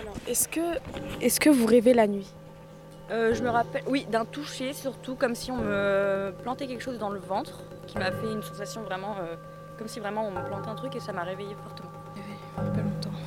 Alors, 0.00 0.14
est-ce 0.26 0.48
que, 0.48 0.60
est 1.20 1.38
que 1.38 1.50
vous 1.50 1.66
rêvez 1.66 1.92
la 1.92 2.06
nuit? 2.06 2.32
Euh, 3.10 3.34
Je 3.34 3.42
me 3.42 3.50
rappelle, 3.50 3.82
oui, 3.86 4.06
d'un 4.10 4.24
toucher 4.24 4.72
surtout, 4.72 5.14
comme 5.14 5.34
si 5.34 5.50
on 5.50 5.58
me 5.58 6.32
plantait 6.42 6.66
quelque 6.66 6.82
chose 6.82 6.98
dans 6.98 7.10
le 7.10 7.20
ventre, 7.20 7.60
qui 7.86 7.98
m'a 7.98 8.10
fait 8.10 8.32
une 8.32 8.42
sensation 8.42 8.82
vraiment, 8.82 9.16
euh, 9.20 9.34
comme 9.78 9.88
si 9.88 10.00
vraiment 10.00 10.26
on 10.26 10.30
me 10.30 10.42
plantait 10.46 10.68
un 10.68 10.74
truc 10.74 10.96
et 10.96 11.00
ça 11.00 11.12
m'a 11.12 11.22
réveillée 11.22 11.54
fortement. 11.62 11.90
Il 12.16 12.62
n'y 12.62 12.68
a 12.68 12.72
pas 12.72 12.80
longtemps. 12.80 13.18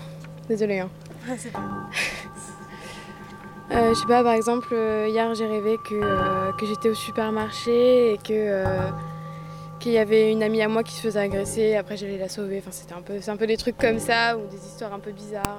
Désolée. 0.48 0.80
Hein. 0.80 0.90
Euh, 3.72 3.92
je 3.96 4.00
sais 4.02 4.06
pas, 4.06 4.22
par 4.22 4.34
exemple, 4.34 4.76
hier 5.08 5.34
j'ai 5.34 5.48
rêvé 5.48 5.78
que, 5.78 5.96
euh, 5.96 6.52
que 6.60 6.66
j'étais 6.66 6.90
au 6.90 6.94
supermarché 6.94 8.12
et 8.12 8.18
que 8.18 8.64
qu'il 9.80 9.94
y 9.94 9.98
avait 9.98 10.32
une 10.32 10.44
amie 10.44 10.62
à 10.62 10.68
moi 10.68 10.84
qui 10.84 10.94
se 10.94 11.02
faisait 11.02 11.20
agresser, 11.22 11.76
après 11.76 11.98
j'allais 11.98 12.18
la 12.18 12.30
sauver. 12.30 12.60
Enfin, 12.60 12.72
c'était 12.72 12.94
un 12.94 13.02
peu, 13.02 13.20
c'est 13.20 13.32
un 13.32 13.38
peu 13.38 13.48
des 13.48 13.58
trucs 13.58 13.78
comme 13.78 14.00
ça 14.00 14.38
ou 14.38 14.46
des 14.48 14.58
histoires 14.58 14.94
un 14.94 15.00
peu 15.00 15.12
bizarres. 15.12 15.58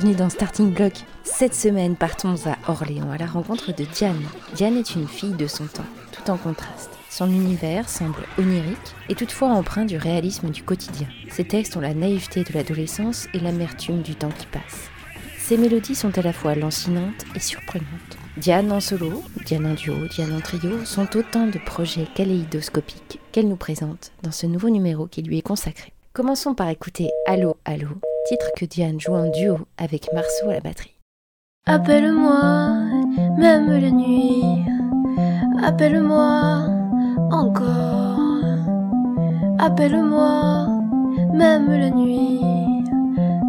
Bienvenue 0.00 0.16
dans 0.16 0.30
Starting 0.30 0.72
Block. 0.72 0.94
Cette 1.24 1.54
semaine, 1.54 1.94
partons 1.94 2.34
à 2.46 2.70
Orléans 2.70 3.10
à 3.10 3.18
la 3.18 3.26
rencontre 3.26 3.74
de 3.74 3.84
Diane. 3.84 4.22
Diane 4.54 4.78
est 4.78 4.94
une 4.94 5.06
fille 5.06 5.34
de 5.34 5.46
son 5.46 5.66
temps, 5.66 5.84
tout 6.10 6.30
en 6.30 6.38
contraste. 6.38 6.90
Son 7.10 7.28
univers 7.30 7.86
semble 7.86 8.24
onirique 8.38 8.94
et 9.10 9.14
toutefois 9.14 9.48
empreint 9.48 9.84
du 9.84 9.98
réalisme 9.98 10.48
du 10.48 10.62
quotidien. 10.62 11.06
Ses 11.30 11.44
textes 11.44 11.76
ont 11.76 11.80
la 11.80 11.92
naïveté 11.92 12.44
de 12.44 12.52
l'adolescence 12.54 13.28
et 13.34 13.40
l'amertume 13.40 14.00
du 14.00 14.14
temps 14.14 14.30
qui 14.30 14.46
passe. 14.46 14.88
Ses 15.38 15.58
mélodies 15.58 15.94
sont 15.94 16.16
à 16.16 16.22
la 16.22 16.32
fois 16.32 16.54
lancinantes 16.54 17.26
et 17.34 17.40
surprenantes. 17.40 18.16
Diane 18.38 18.72
en 18.72 18.80
solo, 18.80 19.22
Diane 19.44 19.66
en 19.66 19.74
duo, 19.74 20.06
Diane 20.14 20.32
en 20.34 20.40
trio 20.40 20.82
sont 20.86 21.14
autant 21.14 21.46
de 21.46 21.58
projets 21.58 22.08
kaléidoscopiques 22.14 23.20
qu'elle 23.32 23.48
nous 23.48 23.56
présente 23.56 24.12
dans 24.22 24.32
ce 24.32 24.46
nouveau 24.46 24.70
numéro 24.70 25.06
qui 25.06 25.20
lui 25.20 25.36
est 25.36 25.42
consacré. 25.42 25.92
Commençons 26.14 26.54
par 26.54 26.70
écouter 26.70 27.10
Allô, 27.26 27.56
Allô, 27.66 27.88
titre 28.30 28.52
que 28.56 28.64
Diane 28.64 29.00
joue 29.00 29.16
en 29.16 29.28
duo 29.28 29.58
avec 29.76 30.12
Marceau 30.12 30.50
à 30.50 30.54
la 30.54 30.60
batterie. 30.60 30.94
Appelle-moi, 31.66 32.74
même 33.36 33.68
la 33.68 33.90
nuit. 33.90 34.64
Appelle-moi 35.60 36.62
encore. 37.32 38.44
Appelle-moi, 39.58 40.68
même 41.34 41.72
la 41.72 41.90
nuit. 41.90 42.40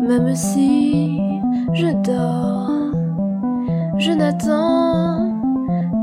Même 0.02 0.36
si 0.36 1.20
je 1.74 1.90
dors, 2.02 2.92
je 4.00 4.12
n'attends 4.14 5.32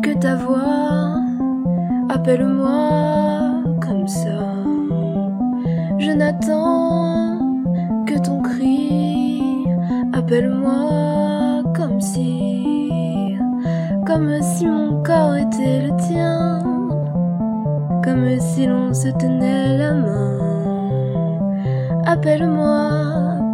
que 0.04 0.16
ta 0.20 0.36
voix. 0.36 1.20
Appelle-moi 2.10 3.64
comme 3.80 4.06
ça. 4.06 4.38
Je 5.98 6.12
n'attends 6.12 7.17
que 8.08 8.18
ton 8.18 8.40
cri. 8.40 9.42
Appelle-moi 10.14 11.62
comme 11.76 12.00
si, 12.00 13.36
comme 14.06 14.40
si 14.40 14.66
mon 14.66 15.02
corps 15.02 15.36
était 15.36 15.82
le 15.86 15.92
tien, 16.06 16.62
comme 18.02 18.40
si 18.40 18.66
l'on 18.66 18.94
se 18.94 19.08
tenait 19.08 19.76
la 19.76 19.92
main. 19.92 20.38
Appelle-moi 22.06 22.80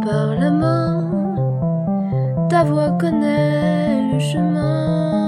par 0.05 0.27
la 0.39 0.51
main, 0.51 1.09
ta 2.49 2.63
voix 2.63 2.91
connaît 2.91 4.13
le 4.13 4.19
chemin. 4.19 5.24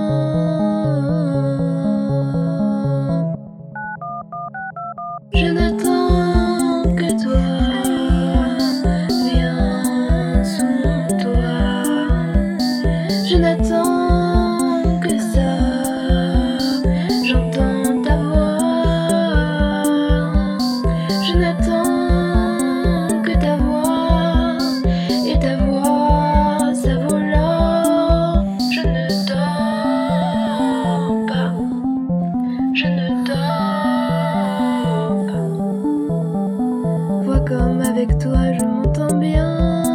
Comme 37.48 37.82
avec 37.82 38.18
toi 38.20 38.52
je 38.60 38.66
m'entends 38.66 39.18
bien. 39.18 39.87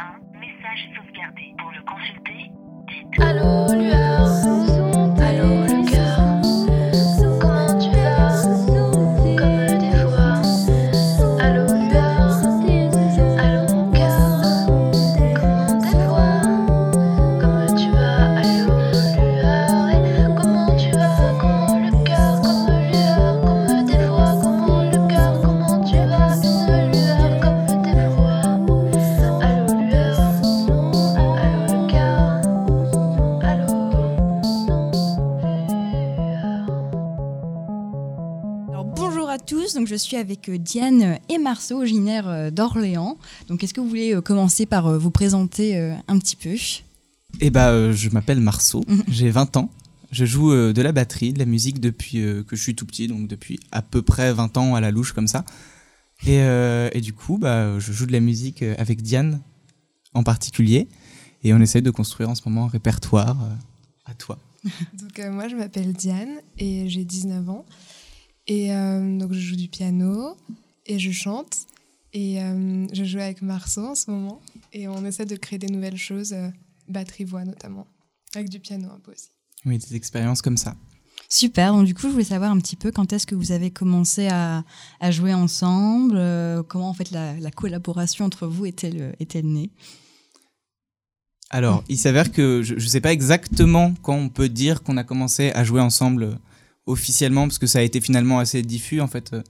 Un 0.00 0.38
message 0.38 0.88
sauvegardé. 0.96 1.54
Pour 1.58 1.70
le 1.72 1.82
consulter, 1.82 2.50
dites 2.88 3.20
Allô 3.20 3.74
lueur, 3.74 4.09
suis 40.10 40.16
avec 40.16 40.48
euh, 40.48 40.58
Diane 40.58 41.18
et 41.28 41.38
Marceau, 41.38 41.76
originaires 41.76 42.28
euh, 42.28 42.50
d'Orléans. 42.50 43.16
Donc 43.48 43.62
est-ce 43.62 43.72
que 43.74 43.80
vous 43.80 43.88
voulez 43.88 44.14
euh, 44.14 44.20
commencer 44.20 44.66
par 44.66 44.98
vous 44.98 45.10
présenter 45.10 45.78
un 46.08 46.18
petit 46.18 46.36
peu? 46.36 46.56
Eh 47.40 47.50
bah, 47.50 47.68
euh, 47.70 47.92
je 47.92 48.10
m'appelle 48.10 48.40
Marceau, 48.40 48.82
Mhm. 48.88 49.02
j'ai 49.08 49.30
20 49.30 49.56
ans. 49.56 49.70
Je 50.10 50.24
joue 50.24 50.50
de 50.52 50.82
la 50.82 50.90
batterie, 50.90 51.32
de 51.32 51.38
la 51.38 51.44
musique 51.44 51.78
depuis 51.78 52.14
que 52.44 52.56
je 52.56 52.60
suis 52.60 52.74
tout 52.74 52.84
petit, 52.84 53.06
donc 53.06 53.28
depuis 53.28 53.60
à 53.70 53.80
peu 53.80 54.02
près 54.02 54.32
20 54.32 54.56
ans 54.56 54.74
à 54.74 54.80
la 54.80 54.90
louche 54.90 55.12
comme 55.12 55.28
ça. 55.28 55.44
Et, 56.26 56.40
euh, 56.40 56.90
et 56.92 57.00
du 57.00 57.12
coup, 57.12 57.38
bah, 57.38 57.78
je 57.78 57.92
joue 57.92 58.06
de 58.06 58.12
la 58.12 58.18
musique 58.18 58.62
avec 58.62 59.02
Diane 59.02 59.40
en 60.12 60.24
particulier. 60.24 60.88
Et 61.44 61.54
on 61.54 61.60
essaie 61.60 61.80
de 61.80 61.92
construire 61.92 62.28
en 62.28 62.34
ce 62.34 62.42
moment 62.46 62.64
un 62.64 62.68
répertoire 62.68 63.36
à 64.04 64.14
toi. 64.14 64.36
Donc 65.00 65.16
euh, 65.20 65.30
moi 65.30 65.46
je 65.46 65.54
m'appelle 65.54 65.92
Diane 65.92 66.28
et 66.58 66.88
j'ai 66.88 67.04
19 67.04 67.48
ans 67.48 67.64
et 68.46 68.72
euh, 68.74 69.18
donc 69.18 69.32
je 69.32 69.40
joue 69.40 69.56
du 69.56 69.68
piano 69.68 70.36
et 70.86 70.98
je 70.98 71.10
chante 71.10 71.66
et 72.12 72.42
euh, 72.42 72.86
je 72.92 73.04
joue 73.04 73.18
avec 73.18 73.42
Marceau 73.42 73.86
en 73.86 73.94
ce 73.94 74.10
moment 74.10 74.40
et 74.72 74.88
on 74.88 75.04
essaie 75.04 75.26
de 75.26 75.36
créer 75.36 75.58
des 75.58 75.68
nouvelles 75.68 75.96
choses, 75.96 76.32
euh, 76.32 76.48
batterie 76.88 77.24
voix 77.24 77.44
notamment, 77.44 77.86
avec 78.34 78.48
du 78.48 78.60
piano 78.60 78.88
un 78.88 78.98
peu 78.98 79.12
aussi. 79.12 79.28
Oui, 79.64 79.78
des 79.78 79.94
expériences 79.94 80.42
comme 80.42 80.56
ça. 80.56 80.74
Super. 81.28 81.72
Donc 81.72 81.84
du 81.84 81.94
coup, 81.94 82.02
je 82.02 82.08
voulais 82.08 82.24
savoir 82.24 82.50
un 82.50 82.58
petit 82.58 82.76
peu 82.76 82.90
quand 82.90 83.12
est-ce 83.12 83.26
que 83.26 83.36
vous 83.36 83.52
avez 83.52 83.70
commencé 83.70 84.26
à, 84.28 84.64
à 84.98 85.10
jouer 85.10 85.32
ensemble, 85.32 86.16
euh, 86.16 86.62
comment 86.64 86.88
en 86.88 86.94
fait 86.94 87.10
la, 87.12 87.38
la 87.38 87.50
collaboration 87.52 88.24
entre 88.24 88.46
vous 88.48 88.66
est-elle 88.66 89.14
est-elle 89.20 89.46
née? 89.46 89.70
Alors, 91.52 91.82
il 91.88 91.98
s'avère 91.98 92.30
que 92.30 92.62
je 92.62 92.74
ne 92.74 92.78
sais 92.78 93.00
pas 93.00 93.12
exactement 93.12 93.92
quand 94.02 94.14
on 94.14 94.28
peut 94.28 94.48
dire 94.48 94.84
qu'on 94.84 94.96
a 94.96 95.02
commencé 95.02 95.50
à 95.50 95.64
jouer 95.64 95.80
ensemble 95.80 96.22
euh, 96.22 96.34
officiellement, 96.90 97.46
parce 97.46 97.58
que 97.58 97.66
ça 97.66 97.78
a 97.78 97.82
été 97.82 98.00
finalement 98.00 98.38
assez 98.38 98.62
diffus. 98.62 99.00
En 99.00 99.06
fait, 99.08 99.30
Euh, 99.32 99.42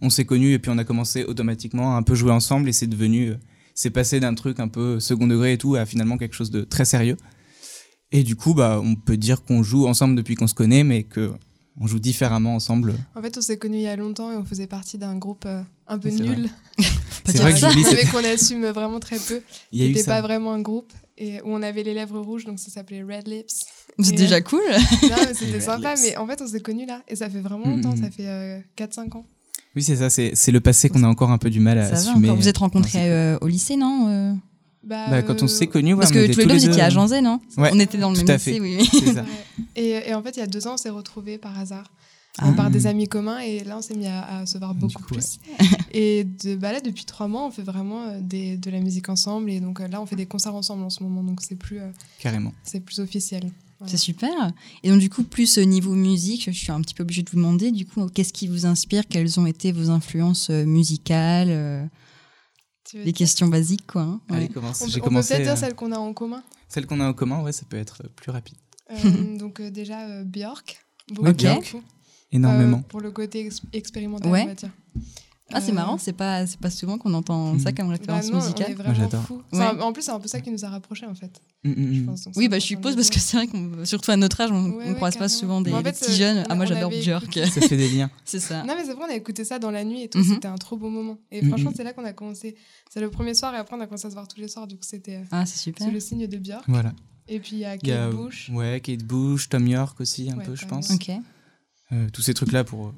on 0.00 0.10
s'est 0.10 0.24
connus 0.24 0.52
et 0.52 0.58
puis 0.58 0.70
on 0.70 0.78
a 0.78 0.84
commencé 0.84 1.24
automatiquement 1.24 1.94
à 1.94 1.98
un 1.98 2.02
peu 2.02 2.14
jouer 2.14 2.30
ensemble 2.30 2.68
et 2.68 2.72
c'est 2.72 2.86
devenu, 2.86 3.30
euh, 3.30 3.36
c'est 3.74 3.90
passé 3.90 4.20
d'un 4.20 4.34
truc 4.34 4.60
un 4.60 4.68
peu 4.68 5.00
second 5.00 5.26
degré 5.26 5.54
et 5.54 5.58
tout 5.58 5.74
à 5.74 5.86
finalement 5.86 6.16
quelque 6.18 6.34
chose 6.34 6.50
de 6.50 6.62
très 6.62 6.84
sérieux. 6.84 7.16
Et 8.10 8.22
du 8.22 8.36
coup, 8.36 8.54
bah, 8.54 8.80
on 8.82 8.94
peut 8.94 9.16
dire 9.16 9.44
qu'on 9.44 9.62
joue 9.62 9.86
ensemble 9.86 10.14
depuis 10.14 10.34
qu'on 10.34 10.46
se 10.46 10.54
connaît, 10.54 10.84
mais 10.84 11.02
que 11.02 11.32
on 11.80 11.86
joue 11.86 11.98
différemment 11.98 12.54
ensemble. 12.54 12.94
En 13.14 13.22
fait, 13.22 13.36
on 13.38 13.40
s'est 13.40 13.58
connus 13.58 13.78
il 13.78 13.82
y 13.82 13.86
a 13.88 13.96
longtemps 13.96 14.32
et 14.32 14.36
on 14.36 14.44
faisait 14.44 14.66
partie 14.66 14.98
d'un 14.98 15.16
groupe 15.16 15.44
euh, 15.46 15.62
un 15.86 15.98
peu 15.98 16.08
vrai. 16.08 16.20
nul. 16.36 16.48
C'est 17.24 17.38
vrai 17.38 17.52
que 17.52 17.58
Julie, 17.58 17.84
mais 17.92 18.04
qu'on 18.10 18.24
assume 18.24 18.66
vraiment 18.66 19.00
très 19.00 19.18
peu. 19.18 19.42
il 19.70 19.96
ça. 19.98 20.14
pas 20.14 20.22
vraiment 20.22 20.54
un 20.54 20.60
groupe 20.60 20.92
et 21.18 21.42
où 21.42 21.48
on 21.52 21.62
avait 21.62 21.82
les 21.82 21.94
lèvres 21.94 22.20
rouges, 22.20 22.44
donc 22.44 22.58
ça 22.58 22.70
s'appelait 22.70 23.02
Red 23.02 23.28
Lips. 23.28 23.66
C'est 24.00 24.12
déjà 24.12 24.40
cool. 24.40 24.60
Non, 25.02 25.16
mais 25.26 25.34
c'était 25.34 25.60
sympa, 25.60 25.94
Lips. 25.94 26.02
mais 26.04 26.16
en 26.16 26.26
fait, 26.26 26.40
on 26.40 26.46
s'est 26.46 26.60
connus 26.60 26.86
là 26.86 27.02
et 27.08 27.16
ça 27.16 27.28
fait 27.28 27.40
vraiment 27.40 27.66
longtemps, 27.66 27.94
mm. 27.94 28.02
ça 28.02 28.10
fait 28.10 28.28
euh, 28.28 28.60
4-5 28.78 29.16
ans. 29.16 29.26
Oui, 29.76 29.82
c'est 29.82 29.96
ça, 29.96 30.08
c'est 30.10 30.32
c'est 30.34 30.52
le 30.52 30.60
passé 30.60 30.88
qu'on 30.88 31.02
a 31.02 31.08
encore 31.08 31.30
un 31.30 31.38
peu 31.38 31.50
du 31.50 31.60
mal 31.60 31.78
à 31.78 31.84
Ça 31.84 31.90
va 31.90 31.96
assumer. 31.98 32.28
encore. 32.28 32.40
Vous 32.40 32.48
êtes 32.48 32.56
Non, 32.56 32.66
rencontrés 32.66 33.10
euh, 33.10 33.38
au 33.40 33.48
lycée, 33.48 33.76
non 33.76 34.08
euh 34.08 34.32
Bah, 34.82 35.22
quand 35.22 35.42
on 35.42 35.44
euh, 35.44 35.48
s'est 35.48 35.66
connus, 35.66 35.94
ouais, 35.94 36.00
Parce 36.00 36.12
que 36.12 36.32
tous 36.32 36.38
les 36.40 36.46
deux, 36.46 36.54
vous 36.54 36.66
étiez 36.66 36.82
à 36.82 36.86
euh, 36.86 36.90
Janzé, 36.90 37.20
non 37.20 37.40
Ouais, 37.56 37.70
On 37.72 37.78
était 37.78 37.98
dans 37.98 38.10
le 38.10 38.16
même 38.16 38.26
lycée, 38.26 38.60
oui. 38.60 38.78
oui. 38.80 38.88
C'est 38.90 39.14
ça. 39.14 39.22
Ouais. 39.22 39.64
Et, 39.76 40.10
et 40.10 40.14
en 40.14 40.22
fait, 40.22 40.36
il 40.36 40.40
y 40.40 40.42
a 40.42 40.46
deux 40.46 40.66
ans, 40.66 40.74
on 40.74 40.76
s'est 40.76 40.90
retrouvés 40.90 41.38
par 41.38 41.58
hasard. 41.58 41.90
Ah. 42.40 42.52
par 42.52 42.70
des 42.70 42.86
amis 42.86 43.08
communs 43.08 43.38
et 43.40 43.64
là 43.64 43.76
on 43.78 43.82
s'est 43.82 43.94
mis 43.96 44.06
à, 44.06 44.38
à 44.38 44.46
se 44.46 44.58
voir 44.58 44.74
beaucoup 44.74 45.02
coup, 45.02 45.14
plus 45.14 45.38
et 45.92 46.24
de, 46.24 46.54
bah 46.56 46.72
là 46.72 46.80
depuis 46.80 47.04
trois 47.04 47.26
mois 47.28 47.44
on 47.46 47.50
fait 47.50 47.62
vraiment 47.62 48.04
euh, 48.04 48.20
des, 48.20 48.56
de 48.56 48.70
la 48.70 48.80
musique 48.80 49.08
ensemble 49.08 49.50
et 49.50 49.60
donc 49.60 49.80
euh, 49.80 49.88
là 49.88 50.00
on 50.00 50.06
fait 50.06 50.16
des 50.16 50.26
concerts 50.26 50.54
ensemble 50.54 50.82
en 50.84 50.90
ce 50.90 51.02
moment 51.02 51.22
donc 51.22 51.40
c'est 51.42 51.56
plus 51.56 51.80
euh, 51.80 51.90
Carrément. 52.20 52.52
c'est 52.64 52.80
plus 52.80 53.00
officiel 53.00 53.50
Voilà. 53.80 53.90
C'est 53.90 53.96
super. 53.98 54.30
Et 54.82 54.90
donc 54.90 54.98
du 55.00 55.08
coup, 55.10 55.22
plus 55.22 55.58
au 55.58 55.64
niveau 55.64 55.94
musique, 55.94 56.44
je 56.46 56.50
suis 56.50 56.72
un 56.72 56.80
petit 56.80 56.94
peu 56.94 57.02
obligée 57.04 57.22
de 57.22 57.30
vous 57.30 57.36
demander, 57.36 57.70
du 57.70 57.86
coup, 57.86 58.06
qu'est-ce 58.08 58.32
qui 58.32 58.48
vous 58.48 58.66
inspire? 58.66 59.06
Quelles 59.08 59.38
ont 59.38 59.46
été 59.46 59.70
vos 59.70 59.88
influences 59.90 60.50
musicales 60.50 61.48
euh, 61.50 61.84
dire 63.04 63.12
questions 63.12 63.46
basiques, 63.48 63.86
quoi. 63.86 64.02
hein? 64.02 64.20
Allez, 64.30 64.48
commence. 64.48 64.80
on, 64.82 64.88
J'ai 64.88 65.00
peut- 65.00 65.06
peut-être 65.28 65.40
euh, 65.42 65.44
dire 65.52 65.58
celle 65.58 65.74
qu'on 65.74 65.92
a 65.92 65.98
en 65.98 66.12
commun? 66.12 66.42
Celle 66.68 66.86
qu'on 66.86 67.00
a 67.00 67.08
en 67.08 67.12
commun, 67.12 67.40
ouais, 67.42 67.52
ça 67.52 67.62
peut 67.68 67.76
être 67.76 68.02
plus 68.16 68.30
rapide. 68.32 68.56
Euh, 68.90 69.38
donc 69.38 69.60
euh, 69.60 69.70
déjà 69.70 70.08
euh, 70.08 70.24
Björk 70.24 70.84
beaucoup, 71.12 71.28
Ok. 71.28 71.44
beaucoup. 71.44 71.82
Énormément. 72.32 72.78
Euh, 72.78 72.88
pour 72.88 73.00
le 73.00 73.10
côté 73.10 73.40
ex- 73.46 73.62
expérimental 73.72 74.30
Ouais. 74.30 74.42
on 74.44 74.46
va 74.48 74.54
dire 74.54 74.70
Ah, 75.50 75.62
c'est 75.62 75.70
Euh, 75.70 75.74
marrant, 75.76 75.96
c'est 75.96 76.12
pas, 76.12 76.46
c'est 76.46 76.60
pas 76.60 76.68
souvent 76.68 76.98
qu'on 76.98 77.14
entend 77.14 77.58
ça 77.58 77.70
Mhm. 77.70 77.74
comme 77.76 77.86
bah 77.86 77.92
référence 77.94 78.26
non, 78.26 78.36
on 78.36 78.40
est 78.40 78.42
musicale. 78.42 78.74
vraiment 78.74 78.92
j'adore. 78.94 79.24
Ouais. 79.50 79.64
En 79.80 79.94
plus 79.94 80.02
c'est 80.02 80.10
un 80.10 80.20
peu 80.20 80.28
ça 80.28 80.40
qui 80.42 80.50
nous 80.50 80.62
a 80.62 80.68
rapprochés 80.68 81.06
en 81.06 81.14
fait 81.14 81.40
Mm, 81.64 81.70
mm, 81.70 81.74
je 81.94 82.00
mm. 82.00 82.04
pense, 82.06 82.24
donc 82.24 82.34
c'est 82.34 82.38
Oui, 82.40 82.48
bah, 82.48 82.58
je 82.58 82.66
suppose, 82.66 82.94
parce 82.96 83.08
que 83.08 83.18
c'est 83.18 83.36
vrai 83.38 83.46
qu'on, 83.46 83.82
surtout 83.86 84.10
à 84.10 84.16
notre 84.18 84.38
âge, 84.42 84.50
on, 84.52 84.62
Ouais, 84.72 84.84
on 84.84 84.88
ouais, 84.90 84.94
croise 84.96 85.16
pas 85.16 85.28
souvent 85.30 85.62
des, 85.62 85.72
en 85.72 85.78
des 85.80 85.84
fait, 85.92 86.00
petits 86.06 86.12
euh, 86.12 86.34
jeunes. 86.34 86.44
Ah, 86.50 86.54
moi, 86.54 86.66
j'adore 86.66 86.90
Björk. 86.90 87.24
écouté 87.24 87.46
Ça 87.46 87.60
fait 87.62 87.76
des 87.78 87.88
liens. 87.88 88.10
c'est 88.26 88.40
ça. 88.40 88.62
Non, 88.62 88.74
mais 88.76 88.84
c'est 88.84 88.92
vrai, 88.92 89.06
on 89.08 89.12
a 89.12 89.16
écouté 89.16 89.42
ça 89.44 89.58
dans 89.58 89.70
la 89.70 89.82
nuit 89.84 90.02
et 90.02 90.08
tout. 90.10 90.18
Mhm. 90.18 90.34
C'était 90.34 90.48
un 90.48 90.54
trop 90.56 90.76
beau 90.76 90.88
moment. 90.90 91.16
Et 91.32 91.40
Mhm. 91.40 91.48
franchement, 91.48 91.72
c'est 91.74 91.82
là 91.82 91.94
qu'on 91.94 92.04
a 92.04 92.12
commencé. 92.12 92.54
C'est 92.90 93.00
le 93.00 93.10
premier 93.10 93.32
soir 93.34 93.54
et 93.54 93.56
après, 93.58 93.74
on 93.74 93.80
a 93.80 93.86
commencé 93.86 94.06
à 94.06 94.10
se 94.10 94.14
voir 94.14 94.28
tous 94.28 94.38
les 94.40 94.48
soirs. 94.48 94.66
Du 94.68 94.76
coup, 94.76 94.82
c'était 94.84 95.16
euh, 95.16 95.24
Ah, 95.32 95.46
c'est 95.46 95.58
super. 95.58 95.84
c'est 95.86 95.92
le 95.92 95.98
signe 96.00 96.26
de 96.26 96.36
Björk. 96.36 96.64
Voilà. 96.68 96.92
Et 97.26 97.40
puis, 97.40 97.56
il 97.56 97.58
y 97.60 97.64
a 97.64 97.76
Kate 97.78 98.10
Bush. 98.14 98.50
ouais, 98.52 98.80
Kate 98.80 99.02
Bush, 99.02 99.48
Tom 99.48 99.66
York 99.66 99.98
aussi, 100.00 100.30
un 100.30 100.36
peu, 100.36 100.54
je 100.54 100.66
pense. 100.66 100.90
Ok. 100.90 101.10
Euh, 101.92 102.08
tous 102.12 102.22
ces 102.22 102.34
trucs-là 102.34 102.64
pour 102.64 102.88
euh, 102.88 102.94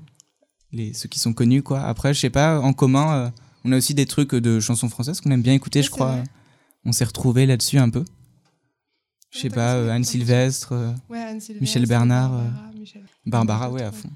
les, 0.73 0.93
ceux 0.95 1.09
qui 1.09 1.19
sont 1.21 1.33
connus, 1.33 1.63
quoi. 1.63 1.81
Après, 1.83 2.13
je 2.13 2.21
sais 2.21 2.31
pas, 2.31 2.61
en 2.61 2.73
commun, 2.73 3.13
euh, 3.15 3.31
on 3.65 3.73
a 3.73 3.77
aussi 3.77 3.95
des 3.95 4.07
trucs 4.07 4.35
de 4.35 4.59
chansons 4.61 4.89
françaises 4.89 5.21
qu'on 5.21 5.31
aime 5.31 5.43
bien 5.43 5.55
écouter, 5.55 5.81
Oui, 5.81 5.85
je 5.87 5.91
crois. 5.91 6.13
vrai. 6.17 6.25
On 6.85 6.93
s'est 6.93 7.05
retrouvés 7.05 7.47
là-dessus 7.47 7.79
un 7.79 7.91
peu. 7.91 8.05
Je 9.31 9.39
sais 9.39 9.49
Ouais, 9.49 9.55
pas, 9.55 9.75
euh, 9.77 9.91
Anne 9.91 10.03
Sylvestre, 10.05 10.73
euh, 10.73 10.93
Ouais, 11.09 11.19
Anne 11.21 11.41
Sylvestre, 11.41 11.61
Michel 11.61 11.87
Bernard, 11.87 12.31
Barbara, 12.33 12.71
Michel. 12.79 13.03
Barbara, 13.27 13.71
Ouais, 13.71 13.83
à 13.83 13.93
fond. 13.93 14.11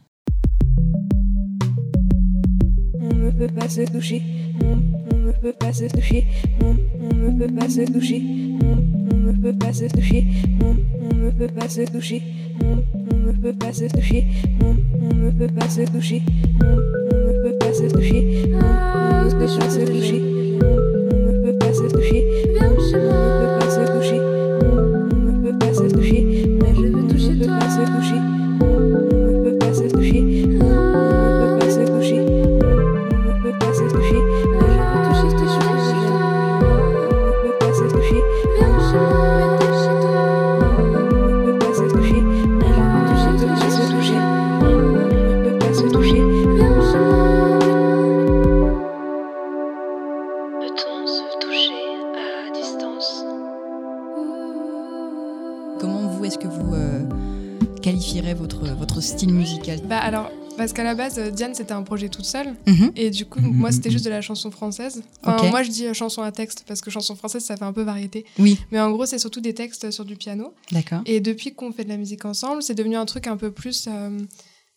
On 3.01 3.15
ne 3.15 3.31
peut 3.31 3.47
pas 3.55 3.69
se 3.69 3.83
toucher, 3.83 4.23
on, 4.63 4.83
on 5.13 5.19
ne 5.19 5.33
peut 5.33 5.53
pas 5.53 5.73
se 5.73 5.85
toucher, 5.85 6.27
on, 6.61 6.77
on 7.01 7.15
ne 7.15 7.47
peut 7.47 7.55
pas 7.55 7.69
se 7.69 7.81
toucher, 7.83 8.23
on, 8.63 8.77
on 9.13 9.17
ne 9.19 9.33
peut 9.33 9.57
pas 9.57 9.73
se 9.73 9.85
toucher, 9.85 10.27
on, 10.63 10.77
on 11.01 11.15
ne 11.15 11.31
peut 11.31 11.47
pas 11.49 11.69
se 11.69 11.83
toucher, 11.83 12.23
on 12.63 12.83
ne 13.35 13.41
peut 13.41 13.59
pas 13.59 13.73
se 13.73 13.85
toucher, 13.85 14.25
on, 14.63 14.77
on 15.01 15.15
ne 15.15 15.31
peut 15.31 15.53
pas 15.53 15.69
se 15.69 15.83
toucher, 15.83 16.23
on, 16.63 16.67
on 16.67 17.29
ne 17.29 17.43
peut 17.43 17.59
pas 17.59 17.73
se 17.73 17.85
toucher, 17.85 18.51
on, 18.53 18.57
on 18.57 19.25
ne 19.25 19.31
peut 19.31 19.47
pas 19.61 19.69
se 19.71 19.85
toucher, 19.85 20.23
on, 20.63 20.67
on 20.67 21.33
ne 21.33 21.53
peut 21.53 21.59
pas 21.59 21.73
se 21.73 21.83
toucher, 21.83 22.25
on, 22.61 22.65
on 22.65 22.71
ne 22.71 23.41
peut 23.41 23.59
pas 23.59 23.71
se 23.71 23.93
toucher, 23.93 24.21
Comment 55.85 56.09
vous, 56.09 56.25
est-ce 56.25 56.39
que 56.39 56.49
vous 56.49 56.73
euh, 56.73 57.03
qualifierez 57.83 58.33
votre, 58.33 58.65
votre 58.75 59.03
style 59.03 59.35
musical? 59.35 59.81
Bah, 59.85 59.99
alors, 59.99 60.33
parce 60.57 60.73
qu'à 60.73 60.83
la 60.83 60.95
base, 60.95 61.19
euh, 61.19 61.29
Diane, 61.29 61.55
c'était 61.55 61.75
un 61.75 61.83
projet 61.83 62.09
toute 62.09 62.25
seule. 62.25 62.55
Mhm. 62.67 62.93
Et 62.97 63.11
du 63.11 63.27
coup, 63.27 63.41
moi, 63.41 63.71
c'était 63.71 63.91
mhm. 63.91 63.93
juste 63.93 64.05
de 64.07 64.11
la 64.11 64.23
chanson 64.23 64.51
française. 64.51 65.03
Enfin, 65.23 65.51
moi, 65.51 65.63
je 65.63 65.69
dis 65.69 65.87
euh, 65.87 65.93
chanson 65.93 66.23
à 66.23 66.33
texte 66.33 66.65
parce 66.67 66.81
que 66.81 66.91
chanson 66.91 67.15
française, 67.17 67.45
ça 67.45 67.59
fait 67.59 67.67
un 67.67 67.75
peu 67.75 67.83
variété. 67.83 68.25
Oui, 68.39 68.59
Mais 68.73 68.81
en 68.81 68.91
gros, 68.93 69.05
c'est 69.05 69.19
surtout 69.19 69.43
des 69.43 69.53
textes 69.53 69.91
sur 69.91 70.07
du 70.07 70.17
piano. 70.17 70.55
d'accord. 70.73 71.03
Et 71.05 71.21
depuis 71.21 71.55
qu'on 71.55 71.71
fait 71.71 71.85
de 71.85 71.91
la 71.91 71.99
musique 71.99 72.25
ensemble, 72.25 72.63
c'est 72.63 72.75
devenu 72.75 72.97
un 72.97 73.05
truc 73.05 73.27
un 73.27 73.37
peu 73.37 73.51
plus 73.51 73.87
euh, 73.87 74.19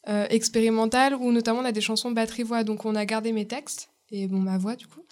euh, 0.09 0.25
expérimental 0.29 1.15
où 1.15 1.31
notamment 1.31 1.59
on 1.59 1.65
a 1.65 1.71
des 1.71 1.79
chansons 1.79 2.11
batterie-voix. 2.11 2.65
Donc 2.65 2.83
on 2.83 2.95
a 2.95 3.05
gardé 3.05 3.31
mes 3.31 3.45
textes 3.45 3.87
et 4.11 4.27
bon 4.27 4.39
ma 4.39 4.57
voix 4.57 4.75
du 4.75 4.87
coup. 4.87 5.05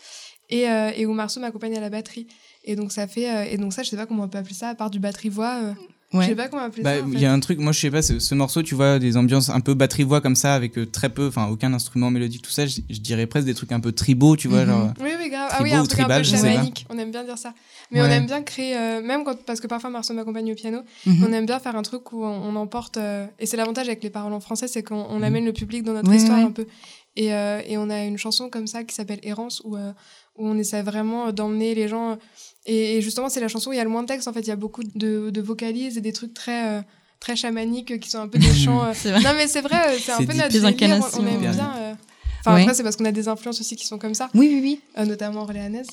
Et, 0.50 0.70
euh, 0.70 0.92
et 0.96 1.06
où 1.06 1.14
Marceau 1.14 1.40
m'accompagne 1.40 1.76
à 1.76 1.80
la 1.82 1.90
batterie. 1.90 2.28
Et 2.64 2.76
donc 2.76 2.92
ça 2.92 3.08
fait 3.08 3.30
euh, 3.30 3.46
et 3.50 3.58
donc 3.58 3.74
ça 3.74 3.84
je 3.84 3.90
sais 3.90 3.98
pas 3.98 4.06
comment 4.06 4.24
on 4.24 4.28
peut 4.28 4.38
appeler 4.38 4.54
ça 4.56 4.70
à 4.70 4.76
part 4.76 4.90
du 4.90 5.00
batterie-voix. 5.00 5.60
euh, 5.64 5.74
Je 6.14 6.22
sais 6.28 6.36
pas 6.36 6.48
comment 6.48 6.64
appeler 6.64 6.84
Bah, 6.84 6.98
ça. 7.00 7.04
en 7.04 7.08
il 7.08 7.14
fait. 7.14 7.20
y 7.20 7.26
a 7.26 7.34
un 7.34 7.40
truc, 7.40 7.60
moi 7.60 7.72
je 7.72 7.80
sais 7.80 7.92
pas, 7.92 8.02
ce, 8.02 8.20
ce 8.20 8.34
morceau, 8.36 8.62
tu 8.64 8.74
vois, 8.76 9.00
des 9.00 9.18
ambiances 9.18 9.50
un 9.50 9.60
peu 9.60 9.74
batterie-voix 9.74 10.22
comme 10.22 10.36
ça, 10.36 10.54
avec 10.56 10.92
très 10.92 11.10
peu, 11.10 11.28
enfin 11.28 11.48
aucun 11.50 11.74
instrument 11.74 12.10
mélodique, 12.12 12.42
tout 12.44 12.52
ça, 12.52 12.66
je, 12.66 12.80
je 12.90 13.00
dirais 13.00 13.26
presque 13.28 13.46
des 13.48 13.54
trucs 13.54 13.72
un 13.72 13.80
peu 13.80 13.92
tribaux, 13.92 14.36
tu 14.36 14.48
vois, 14.48 14.66
genre. 14.66 14.94
Oui, 15.02 15.10
oui, 15.20 15.30
grave. 15.30 15.50
Ah 15.52 15.60
oui, 15.62 15.72
un 15.74 15.82
un 15.82 15.86
peu 15.86 16.24
chamanique. 16.24 16.86
On 16.90 16.98
aime 16.98 17.12
bien 17.12 17.24
dire 17.24 17.38
ça. 17.38 17.54
Mais 17.92 18.02
on 18.02 18.06
aime 18.06 18.26
bien 18.28 18.42
créer, 18.44 18.76
euh, 18.78 19.02
même 19.02 19.24
quand, 19.24 19.44
parce 19.46 19.60
que 19.60 19.68
parfois 19.68 19.90
Marceau 19.90 20.14
m'accompagne 20.14 20.52
au 20.52 20.56
piano, 20.56 20.80
Mhm. 21.06 21.24
on 21.28 21.34
aime 21.34 21.46
bien 21.46 21.60
faire 21.60 21.76
un 21.76 21.82
truc 21.84 22.12
où 22.14 22.24
on, 22.24 22.28
on 22.50 22.56
emporte. 22.56 22.98
et 23.40 23.46
c'est 23.46 23.58
l'avantage 23.58 23.88
avec 23.88 24.04
les 24.04 24.10
paroles 24.10 24.34
en 24.34 24.40
français, 24.40 24.68
c'est 24.68 24.84
qu'on 24.84 24.96
on 25.10 25.18
Mhm. 25.18 25.24
amène 25.24 25.46
le 25.46 25.54
public 25.54 25.84
dans 25.84 25.94
notre 25.94 26.10
Ouais, 26.10 26.18
histoire 26.18 26.40
un 26.40 26.52
peu. 26.52 26.66
Et, 27.16 27.34
euh, 27.34 27.62
et 27.66 27.78
on 27.78 27.90
a 27.90 28.04
une 28.04 28.18
chanson 28.18 28.50
comme 28.50 28.68
ça 28.68 28.84
qui 28.84 28.94
s'appelle 28.94 29.20
Errance, 29.24 29.62
où, 29.64 29.76
euh, 29.78 29.92
où 30.38 30.48
on 30.48 30.58
essaie 30.58 30.82
vraiment 30.82 31.32
d'emmener 31.32 31.74
les 31.76 31.88
gens. 31.88 32.18
Et, 32.66 32.98
et 32.98 33.02
justement, 33.02 33.30
c'est 33.30 33.40
la 33.40 33.48
chanson 33.48 33.70
où 33.70 33.74
il 33.74 33.78
y 33.78 33.80
a 33.80 33.84
le 33.84 33.90
moins 33.90 34.02
de 34.04 34.08
texte. 34.08 34.28
En 34.28 34.34
fait, 34.34 34.42
il 34.42 34.48
y 34.48 34.52
a 34.52 34.56
beaucoup 34.58 34.84
de, 34.84 35.30
de 35.30 35.42
vocalises 35.42 35.98
et 35.98 36.02
des 36.02 36.14
trucs 36.14 36.34
très. 36.34 36.68
euh, 36.80 36.82
très 37.22 37.36
chamaniques 37.38 37.98
qui 38.02 38.10
sont 38.10 38.20
un 38.20 38.28
peu 38.28 38.38
des 38.38 38.54
chants 38.54 38.94
C'est 38.94 39.10
vrai. 39.10 39.22
non 39.24 39.32
mais 39.36 39.48
c'est 39.48 39.62
vrai 39.62 39.98
c'est 40.00 40.12
un 40.12 40.18
peu 40.18 40.34
notre 40.34 40.50
délire 40.50 41.00
on, 41.18 41.22
on 41.24 41.26
aime 41.26 41.40
bien 41.40 41.74
euh, 41.78 41.94
enfin 42.42 42.54
Ouais. 42.54 42.62
après 42.62 42.74
c'est 42.76 42.84
parce 42.84 42.98
qu'on 42.98 43.06
a 43.06 43.12
des 43.12 43.28
influences 43.30 43.60
aussi 43.62 43.76
qui 43.78 43.88
sont 43.88 43.98
comme 43.98 44.14
ça 44.14 44.30
Oui, 44.36 44.48
oui, 44.52 44.60
oui. 44.62 44.82
euh, 45.00 45.06
notamment 45.06 45.42
orléanaise 45.42 45.88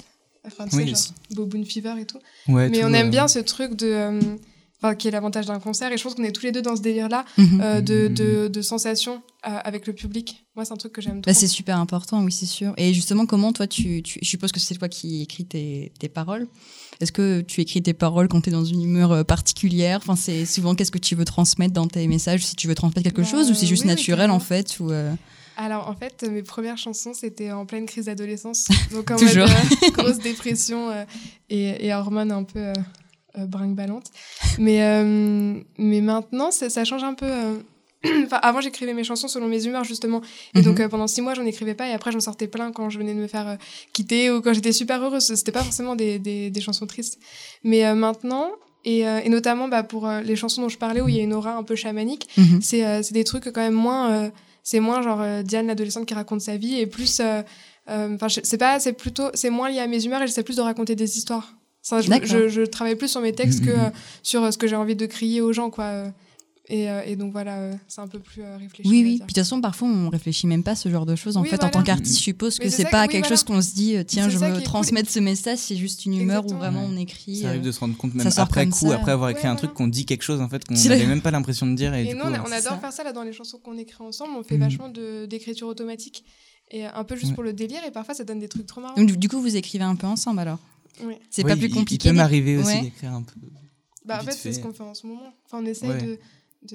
enfin 0.44 0.66
tu 0.68 0.76
Oui, 0.76 0.82
sais 0.90 0.90
genre. 0.90 1.14
Boboon 1.36 1.64
Fever 1.64 1.94
et 2.00 2.04
tout 2.06 2.18
Ouais, 2.48 2.68
mais 2.68 2.80
tout, 2.80 2.86
on 2.86 2.92
aime 2.92 3.06
euh, 3.06 3.10
bien 3.10 3.28
ce 3.28 3.38
truc 3.38 3.74
de 3.76 3.86
euh, 3.86 4.20
enfin 4.82 4.94
qui 4.96 5.06
est 5.08 5.10
l'avantage 5.12 5.46
d'un 5.46 5.60
concert 5.60 5.92
et 5.92 5.96
je 5.96 6.02
pense 6.02 6.14
qu'on 6.14 6.24
est 6.24 6.32
tous 6.32 6.42
les 6.44 6.52
deux 6.52 6.62
dans 6.62 6.74
ce 6.76 6.82
délire 6.82 7.08
là 7.08 7.24
Mhm. 7.38 7.80
de, 7.82 8.08
Mhm. 8.08 8.14
de, 8.14 8.48
de 8.48 8.62
sensations 8.62 9.22
euh, 9.46 9.50
avec 9.64 9.86
le 9.86 9.92
public 9.92 10.44
moi 10.56 10.64
c'est 10.64 10.72
un 10.72 10.76
truc 10.76 10.92
que 10.92 11.00
j'aime 11.00 11.20
trop 11.22 11.30
Bah, 11.30 11.34
c'est 11.34 11.46
super 11.46 11.78
important, 11.78 12.22
oui, 12.22 12.30
c'est 12.32 12.44
sûr. 12.46 12.74
Et 12.76 12.92
justement, 12.92 13.24
comment 13.24 13.52
toi, 13.54 13.66
tu, 13.66 14.02
tu- 14.02 14.18
je 14.20 14.28
suppose 14.28 14.52
que 14.52 14.60
c'est 14.60 14.74
toi 14.74 14.88
qui 14.88 15.22
écris 15.22 15.46
tes, 15.46 15.90
tes 15.98 16.10
paroles. 16.10 16.46
Est-ce 17.00 17.10
que 17.10 17.40
tu 17.40 17.62
écris 17.62 17.82
tes 17.82 17.94
paroles 17.94 18.28
quand 18.28 18.42
tu 18.42 18.50
es 18.50 18.52
dans 18.52 18.64
une 18.64 18.82
humeur 18.82 19.12
euh, 19.12 19.24
particulière? 19.24 19.98
Enfin, 20.02 20.14
c'est 20.14 20.44
souvent 20.44 20.74
qu'est-ce 20.74 20.90
que 20.90 20.98
tu 20.98 21.14
veux 21.14 21.24
transmettre 21.24 21.72
dans 21.72 21.86
tes 21.88 22.06
messages? 22.06 22.44
Si 22.44 22.54
tu 22.54 22.68
veux 22.68 22.74
transmettre 22.74 23.02
quelque 23.04 23.22
Bah, 23.22 23.28
chose 23.28 23.50
ou 23.50 23.54
c'est 23.54 23.66
juste 23.66 23.84
oui, 23.84 23.88
oui, 23.90 23.96
naturel 23.96 24.30
en 24.30 24.40
fait 24.40 24.78
ou 24.78 24.90
euh, 24.90 25.12
alors 25.56 25.88
en 25.88 25.94
fait 25.96 26.22
mes 26.30 26.42
premières 26.42 26.78
chansons 26.78 27.12
c'était 27.14 27.50
en 27.52 27.64
pleine 27.66 27.84
crise 27.86 28.06
d'adolescence 28.06 28.68
donc 28.92 29.10
en 29.10 29.16
Toujours. 29.16 29.46
mode 29.46 29.56
euh, 29.84 29.90
grosse 30.02 30.18
dépression 30.18 30.90
euh, 30.90 31.04
et, 31.50 31.86
et 31.86 31.94
hormones 31.94 32.32
un 32.32 32.42
peu 32.44 32.58
euh, 32.58 32.72
euh, 33.38 33.46
brinque-ballantes 33.46 34.06
mais 34.58 34.82
euh, 34.82 35.54
mais 35.78 36.00
maintenant 36.00 36.50
ça, 36.50 36.68
ça 36.70 36.84
change 36.84 37.04
un 37.04 37.14
peu 37.14 37.26
euh, 37.26 37.54
Enfin, 38.26 38.38
avant, 38.42 38.60
j'écrivais 38.60 38.94
mes 38.94 39.04
chansons 39.04 39.28
selon 39.28 39.46
mes 39.46 39.64
humeurs, 39.64 39.84
justement. 39.84 40.22
Et 40.56 40.58
Mhm. 40.58 40.64
donc, 40.64 40.80
euh, 40.80 40.88
pendant 40.88 41.06
six 41.06 41.20
mois, 41.22 41.34
j'en 41.34 41.46
écrivais 41.46 41.74
pas. 41.74 41.86
Et 41.88 41.92
après, 41.92 42.10
j'en 42.10 42.18
sortais 42.18 42.48
plein 42.48 42.72
quand 42.72 42.90
je 42.90 42.98
venais 42.98 43.14
de 43.14 43.20
me 43.20 43.28
faire 43.28 43.46
euh, 43.50 43.54
quitter 43.92 44.28
ou 44.28 44.42
quand 44.42 44.52
j'étais 44.52 44.72
super 44.72 45.00
heureuse. 45.04 45.22
C'était 45.36 45.52
pas 45.52 45.62
forcément 45.62 45.94
des, 45.94 46.18
des, 46.18 46.50
des 46.50 46.60
chansons 46.60 46.88
tristes. 46.88 47.20
Mais 47.62 47.84
euh, 47.86 47.94
maintenant, 47.94 48.50
et, 48.84 49.02
et 49.02 49.28
notamment 49.28 49.68
bah, 49.68 49.84
pour 49.84 50.08
les 50.08 50.34
chansons 50.34 50.62
dont 50.62 50.68
je 50.68 50.78
parlais, 50.78 51.00
où 51.00 51.08
il 51.08 51.14
y 51.14 51.20
a 51.20 51.22
une 51.22 51.32
aura 51.32 51.54
un 51.54 51.62
peu 51.62 51.76
chamanique, 51.76 52.26
Mhm. 52.36 52.60
c'est 52.60 53.04
c'est 53.04 53.14
des 53.14 53.22
trucs 53.22 53.44
quand 53.52 53.60
même 53.60 53.72
moins. 53.72 54.32
c'est 54.64 54.80
moins 54.80 55.00
genre 55.02 55.22
Diane, 55.44 55.68
l'adolescente 55.68 56.04
qui 56.04 56.14
raconte 56.14 56.40
sa 56.40 56.56
vie, 56.56 56.80
et 56.80 56.88
plus. 56.88 57.22
Enfin, 57.86 58.26
c'est 58.28 58.58
pas. 58.58 58.80
C'est 58.80 58.94
plutôt. 58.94 59.28
C'est 59.34 59.50
moins 59.50 59.70
lié 59.70 59.78
à 59.78 59.86
mes 59.86 60.04
humeurs 60.04 60.22
et 60.22 60.26
j'essaie 60.26 60.42
plus 60.42 60.56
de 60.56 60.62
raconter 60.62 60.96
des 60.96 61.16
histoires. 61.18 61.54
Ça, 61.82 62.00
je, 62.00 62.08
D'accord. 62.08 62.28
je, 62.28 62.48
je 62.48 62.62
travaille 62.62 62.94
plus 62.96 63.08
sur 63.08 63.20
mes 63.20 63.32
textes 63.32 63.64
que 63.64 63.70
Mhm. 63.70 63.78
euh, 63.80 63.90
sur 64.22 64.42
euh, 64.44 64.50
ce 64.52 64.58
que 64.58 64.66
j'ai 64.68 64.76
envie 64.76 64.96
de 64.96 65.06
crier 65.06 65.40
aux 65.40 65.52
gens, 65.52 65.68
quoi. 65.70 65.84
euh. 65.84 66.10
Et, 66.68 66.88
euh, 66.88 67.02
et 67.04 67.16
donc 67.16 67.32
voilà, 67.32 67.58
euh, 67.58 67.74
c'est 67.88 68.00
un 68.00 68.06
peu 68.06 68.20
plus 68.20 68.40
euh, 68.40 68.56
réfléchi. 68.56 68.88
Oui, 68.88 69.02
oui. 69.02 69.10
Puis 69.16 69.18
de 69.18 69.24
toute 69.26 69.34
façon, 69.36 69.60
parfois, 69.60 69.88
on 69.88 70.08
réfléchit 70.08 70.46
même 70.46 70.62
pas 70.62 70.70
à 70.70 70.74
ce 70.76 70.88
genre 70.88 71.04
de 71.04 71.16
choses. 71.16 71.36
En 71.36 71.42
Oui, 71.42 71.48
fait, 71.48 71.62
en 71.64 71.68
tant 71.70 71.82
qu'artiste, 71.82 72.18
je 72.18 72.22
suppose 72.22 72.58
que 72.60 72.68
c'est 72.70 72.84
pas 72.84 73.02
que- 73.02 73.08
oui, 73.08 73.12
quelque 73.14 73.24
voilà. 73.24 73.36
chose 73.36 73.42
qu'on 73.42 73.60
se 73.60 73.74
dit, 73.74 73.96
tiens, 74.06 74.28
je 74.30 74.38
veux 74.38 74.46
est 74.46 74.52
cool. 74.52 74.62
transmettre 74.62 75.10
ce 75.10 75.18
message, 75.18 75.58
c'est 75.58 75.76
juste 75.76 76.06
une 76.06 76.14
humeur 76.18 76.46
où 76.46 76.50
vraiment 76.56 76.82
Ouais. 76.84 76.90
on 76.92 76.96
écrit. 76.96 77.38
Ça 77.38 77.48
arrive 77.48 77.62
de 77.62 77.72
se 77.72 77.80
rendre 77.80 77.96
compte 77.96 78.14
même 78.14 78.26
après 78.36 78.66
coup, 78.68 78.86
ça. 78.88 78.94
après 78.94 79.10
avoir 79.10 79.30
écrit 79.30 79.42
Ouais, 79.42 79.48
un 79.48 79.54
voilà. 79.54 79.58
truc 79.66 79.74
qu'on 79.74 79.88
dit 79.88 80.06
quelque 80.06 80.22
chose 80.22 80.40
en 80.40 80.48
fait 80.48 80.64
qu'on 80.64 80.74
n'avait 80.74 81.04
même 81.04 81.20
pas 81.20 81.32
l'impression 81.32 81.66
de 81.66 81.74
dire 81.74 81.92
et, 81.94 82.04
Et 82.04 82.12
coup, 82.14 82.20
on, 82.22 82.32
adore 82.32 82.48
ça. 82.48 82.78
faire 82.78 82.92
ça 82.92 83.02
là 83.02 83.12
dans 83.12 83.24
les 83.24 83.32
chansons 83.32 83.58
qu'on 83.58 83.76
écrit 83.76 84.02
ensemble. 84.04 84.30
On 84.38 84.44
fait 84.44 84.56
vachement 84.56 84.88
de- 84.88 85.26
d'écriture 85.26 85.66
automatique. 85.66 86.24
Et 86.70 86.84
un 86.86 87.04
peu 87.04 87.16
juste 87.16 87.34
pour 87.34 87.42
le 87.42 87.52
délire. 87.52 87.80
Et 87.86 87.90
parfois, 87.90 88.14
ça 88.14 88.22
donne 88.24 88.38
des 88.38 88.48
trucs 88.48 88.66
trop 88.66 88.80
marrants. 88.80 89.02
Du 89.02 89.28
coup, 89.28 89.40
vous 89.42 89.56
écrivez 89.56 89.84
un 89.84 89.96
peu 89.96 90.06
ensemble 90.06 90.38
alors? 90.38 90.60
Oui. 91.04 91.14
C'est 91.30 91.44
oui, 91.44 91.50
pas 91.50 91.56
plus 91.56 91.70
compliqué 91.70 92.08
Il 92.08 92.12
peut 92.12 92.16
m'arriver 92.16 92.56
aussi 92.56 92.68
Ouais. 92.74 92.80
d'écrire 92.82 93.12
un 93.14 93.22
peu. 93.22 93.34
Bah, 94.04 94.18
en 94.20 94.24
fait, 94.24 94.32
c'est 94.32 94.52
ce 94.52 94.60
qu'on 94.60 94.72
fait 94.72 94.82
en 94.82 94.94
ce 94.94 95.06
moment. 95.06 95.32
Enfin, 95.46 95.58
on 95.62 95.66
essaie 95.66 95.88
Ouais. 95.88 96.00
de. 96.02 96.06
de- 96.06 96.18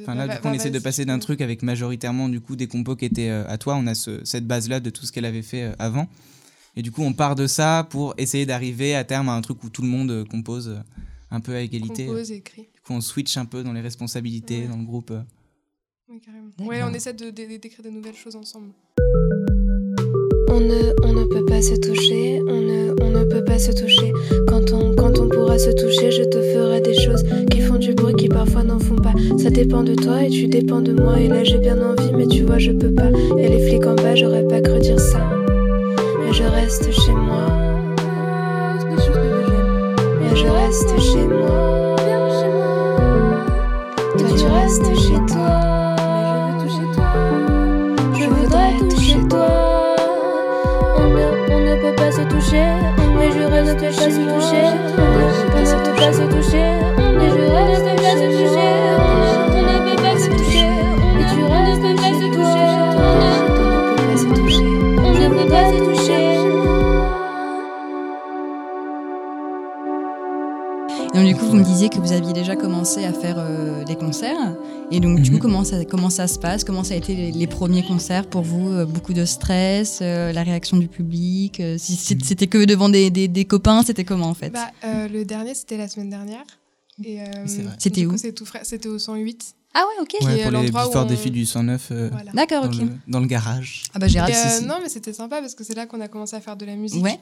Enfin 0.02 0.16
bah, 0.16 0.16
là, 0.16 0.28
bah, 0.28 0.36
du 0.36 0.42
coup, 0.42 0.48
on 0.48 0.52
bah, 0.52 0.56
essaie 0.58 0.70
de 0.72 0.80
passer 0.80 1.06
d'un 1.06 1.20
truc 1.20 1.42
avec 1.42 1.62
majoritairement 1.64 2.28
du 2.30 2.42
coup 2.42 2.56
des 2.56 2.68
compos 2.68 2.96
qui 2.96 3.06
étaient 3.06 3.30
euh, 3.30 3.48
à 3.48 3.58
toi. 3.58 3.76
On 3.76 3.86
a 3.88 3.96
ce- 3.96 4.24
cette 4.26 4.46
base-là 4.48 4.80
de 4.80 4.90
tout 4.90 5.06
ce 5.06 5.12
qu'elle 5.12 5.26
avait 5.26 5.42
fait 5.42 5.64
euh, 5.64 5.74
avant. 5.80 6.08
Et 6.76 6.82
du 6.82 6.92
coup, 6.92 7.04
on 7.04 7.14
part 7.14 7.36
de 7.36 7.48
ça 7.48 7.88
pour 7.90 8.14
essayer 8.18 8.46
d'arriver 8.46 8.96
à 8.96 9.04
terme 9.04 9.30
à 9.30 9.34
un 9.34 9.42
truc 9.42 9.64
où 9.64 9.70
tout 9.70 9.82
le 9.82 9.88
monde 9.88 10.12
euh, 10.12 10.26
compose 10.26 10.68
euh, 10.70 10.78
un 11.32 11.40
peu 11.40 11.54
à 11.56 11.62
égalité. 11.62 12.06
Compose, 12.06 12.32
écrit. 12.32 12.64
Du 12.74 12.82
coup, 12.82 12.94
on 12.94 13.02
switch 13.02 13.36
un 13.38 13.46
peu 13.46 13.64
dans 13.64 13.74
les 13.74 13.82
responsabilités 13.82 14.62
Ouais. 14.62 14.68
dans 14.68 14.78
le 14.78 14.86
groupe. 14.86 15.12
euh. 15.12 15.22
Oui, 16.10 16.22
carrément. 16.22 16.50
Ouais, 16.60 16.82
on 16.84 16.94
essaie 16.94 17.14
de- 17.14 17.30
de- 17.32 17.58
d'écrire 17.58 17.84
des 17.84 17.92
nouvelles 17.92 18.16
choses 18.16 18.36
ensemble. 18.36 18.70
On 20.50 20.60
ne, 20.62 20.94
on 21.04 21.14
ne 21.14 21.26
peut 21.26 21.46
pas 21.46 21.62
se 21.62 21.76
toucher, 21.76 22.42
on 22.48 22.62
ne, 22.62 22.87
se 23.60 23.72
toucher. 23.72 24.14
Quand 24.48 24.72
on, 24.72 24.96
quand 24.96 25.20
on 25.20 25.28
pourra 25.28 25.58
se 25.58 25.72
toucher, 25.72 26.12
je 26.12 26.24
te 26.24 26.42
ferai 26.42 26.82
des 26.82 26.94
choses 26.94 27.24
qui 27.52 27.62
font 27.62 27.78
du 27.78 27.94
bruit, 27.94 28.14
qui 28.14 28.28
parfois 28.28 28.64
n'en 28.64 28.80
font 28.80 28.96
pas. 28.96 29.14
Ça 29.38 29.50
dépend 29.50 29.84
de 29.84 29.96
toi 29.96 30.24
et 30.24 30.30
tu 30.30 30.48
dépends 30.48 30.82
de 30.82 30.94
moi. 30.94 31.20
Et 31.20 31.28
là 31.28 31.44
j'ai 31.44 31.58
bien 31.58 31.78
envie, 31.82 32.12
mais 32.16 32.28
tu 32.28 32.44
vois, 32.44 32.58
je 32.60 32.72
peux 32.72 32.92
pas. 32.92 33.10
Et 33.38 33.48
les 33.48 33.60
flics 33.60 33.86
en 33.86 33.96
bas, 33.96 34.16
j'aurais 34.16 34.48
pas 34.48 34.62
cru 34.62 34.80
dire 34.80 35.00
ça. 35.00 35.20
Mais 36.24 36.34
je 36.34 36.44
reste 36.44 36.92
chez 36.92 37.14
moi. 37.14 37.48
Mais 40.20 40.36
je 40.36 40.48
reste 40.48 41.00
chez 41.00 41.26
moi. 41.26 41.96
Toi 44.18 44.28
tu 44.38 44.46
restes 44.46 45.00
chez 45.00 45.34
toi. 45.34 45.77
On 51.50 51.60
ne, 51.60 51.76
peut 51.76 51.96
pas 51.96 52.12
se 52.12 52.22
toucher, 52.22 52.66
mais 53.18 53.32
je 53.32 53.44
reste 53.44 53.80
pas 53.80 53.92
se 53.92 54.20
toucher. 54.20 54.66
On 54.98 55.62
ne 55.62 55.84
peut 55.84 55.96
pas 55.96 56.14
se 56.14 56.24
toucher, 56.24 56.72
mais 57.18 57.30
je 57.30 57.42
reste 57.52 57.96
pas 57.96 58.16
se 58.16 58.28
toucher. 58.38 59.47
Coup, 71.38 71.46
vous 71.46 71.56
me 71.56 71.64
disiez 71.64 71.90
que 71.90 71.98
vous 72.00 72.12
aviez 72.12 72.34
déjà 72.34 72.56
commencé 72.56 73.04
à 73.06 73.14
faire 73.14 73.36
euh, 73.38 73.84
des 73.84 73.96
concerts. 73.96 74.56
Et 74.92 75.00
donc, 75.00 75.20
du 75.22 75.30
coup, 75.32 75.36
Mhm. 75.38 75.42
comment 75.42 75.64
ça, 75.64 75.86
comment 75.86 76.10
ça 76.10 76.28
se 76.28 76.40
passe? 76.40 76.64
Comment 76.64 76.84
ça 76.84 76.94
a 76.94 76.98
été 76.98 77.16
les, 77.16 77.32
les 77.32 77.48
premiers 77.48 77.84
concerts 77.84 78.28
pour 78.30 78.42
vous? 78.44 78.70
Euh, 78.70 78.86
Beaucoup 78.86 79.14
de 79.14 79.26
stress 79.26 80.00
euh, 80.02 80.32
La 80.32 80.44
réaction 80.44 80.78
du 80.78 80.88
public 80.88 81.60
euh, 81.60 81.78
si 81.78 81.96
c'est- 81.96 82.24
C'était 82.24 82.48
que 82.48 82.64
devant 82.66 82.90
des, 82.90 83.10
des, 83.10 83.28
des 83.28 83.46
copains 83.46 83.84
C'était 83.84 84.04
comment 84.06 84.28
en 84.28 84.34
fait? 84.34 84.50
Bah, 84.52 84.72
euh, 84.84 85.08
le 85.08 85.26
dernier, 85.26 85.54
c'était 85.56 85.78
la 85.78 85.88
semaine 85.88 86.10
dernière. 86.10 86.44
Euh. 87.06 87.24
C'était 87.78 88.02
du 88.02 88.08
où? 88.08 88.16
C'était 88.18 88.90
au 88.90 88.98
108. 89.00 89.54
Ah 89.74 89.82
ouais, 89.82 90.02
ok. 90.04 90.26
Ouais, 90.26 90.42
pour 90.44 90.52
les 90.60 90.66
histoires 90.66 91.06
on- 91.06 91.08
des 91.08 91.16
filles 91.18 91.32
du 91.32 91.46
109 91.46 91.90
euh, 91.92 92.10
Voilà. 92.12 92.32
D'accord, 92.32 92.64
dans, 92.68 92.74
ok. 92.74 92.82
le, 92.82 92.88
dans 93.08 93.20
le 93.20 93.28
garage. 93.28 93.84
Ah 93.94 94.00
bah 94.00 94.08
j'ai 94.08 94.18
Et, 94.18 94.22
raté. 94.22 94.34
euh, 94.34 94.62
non, 94.66 94.76
mais 94.82 94.90
c'était 94.90 95.14
sympa 95.14 95.40
parce 95.42 95.54
que 95.54 95.64
c'est 95.64 95.76
là 95.76 95.86
qu'on 95.86 96.02
a 96.02 96.08
commencé 96.08 96.36
à 96.36 96.40
faire 96.42 96.56
de 96.58 96.66
la 96.66 96.76
musique. 96.76 97.04
Ouais. 97.04 97.20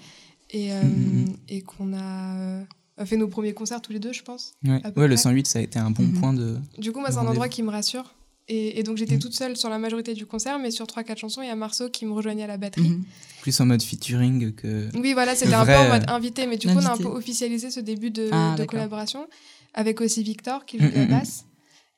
Et, 0.52 0.72
euh, 0.72 0.82
Mhm. 0.84 1.26
et 1.50 1.62
qu'on 1.64 1.94
a 1.94 2.60
euh, 3.00 3.06
fait 3.06 3.18
nos 3.18 3.28
premiers 3.28 3.54
concerts 3.54 3.82
tous 3.82 3.92
les 3.92 4.00
deux, 4.00 4.14
je 4.14 4.24
pense. 4.24 4.54
Ouais, 4.66 4.82
le 4.84 4.92
près. 4.92 5.18
108, 5.18 5.48
ça 5.48 5.60
a 5.60 5.62
été 5.62 5.80
un 5.80 5.92
bon 5.92 6.04
Mhm. 6.04 6.20
point 6.20 6.34
de. 6.34 6.58
Du 6.78 6.92
coup, 6.92 7.00
moi, 7.00 7.12
c'est 7.12 7.18
un 7.18 7.28
endroit 7.28 7.50
qui 7.50 7.62
me 7.64 7.70
rassure. 7.70 8.14
Et, 8.48 8.80
et 8.80 8.84
donc, 8.84 8.98
j'étais 8.98 9.16
Mhm. 9.16 9.22
toute 9.22 9.34
seule 9.34 9.58
sur 9.58 9.70
la 9.70 9.80
majorité 9.80 10.14
du 10.14 10.26
concert, 10.28 10.60
mais 10.60 10.70
sur 10.70 10.86
3-4 10.86 11.18
chansons, 11.18 11.42
il 11.42 11.48
y 11.48 11.52
a 11.52 11.56
Marceau 11.56 11.90
qui 11.90 12.06
me 12.06 12.14
rejoignait 12.14 12.44
à 12.44 12.48
la 12.48 12.58
batterie. 12.58 12.90
Mhm. 12.90 13.04
Plus 13.42 13.60
en 13.60 13.66
mode 13.66 13.82
featuring 13.82 14.54
que. 14.54 14.88
Oui, 14.96 15.14
voilà, 15.14 15.36
c'était 15.36 15.54
un 15.56 15.66
peu 15.66 15.76
en 15.76 15.88
mode 15.90 16.04
euh, 16.10 16.14
invité, 16.14 16.46
mais 16.46 16.58
du 16.58 16.68
coup, 16.68 16.74
on 16.78 16.86
a 16.86 16.92
un 16.94 16.98
peu 16.98 17.06
officialisé 17.06 17.72
ce 17.72 17.80
début 17.80 18.12
de, 18.12 18.30
Ah, 18.32 18.56
de 18.58 18.66
collaboration 18.66 19.28
avec 19.74 20.00
aussi 20.00 20.22
Victor 20.24 20.66
qui 20.66 20.78
joue 20.78 20.86
de 20.86 20.90
Mm, 20.92 20.96
la 20.96 21.02
mm, 21.06 21.08
mm. 21.08 21.20
basse. 21.20 21.46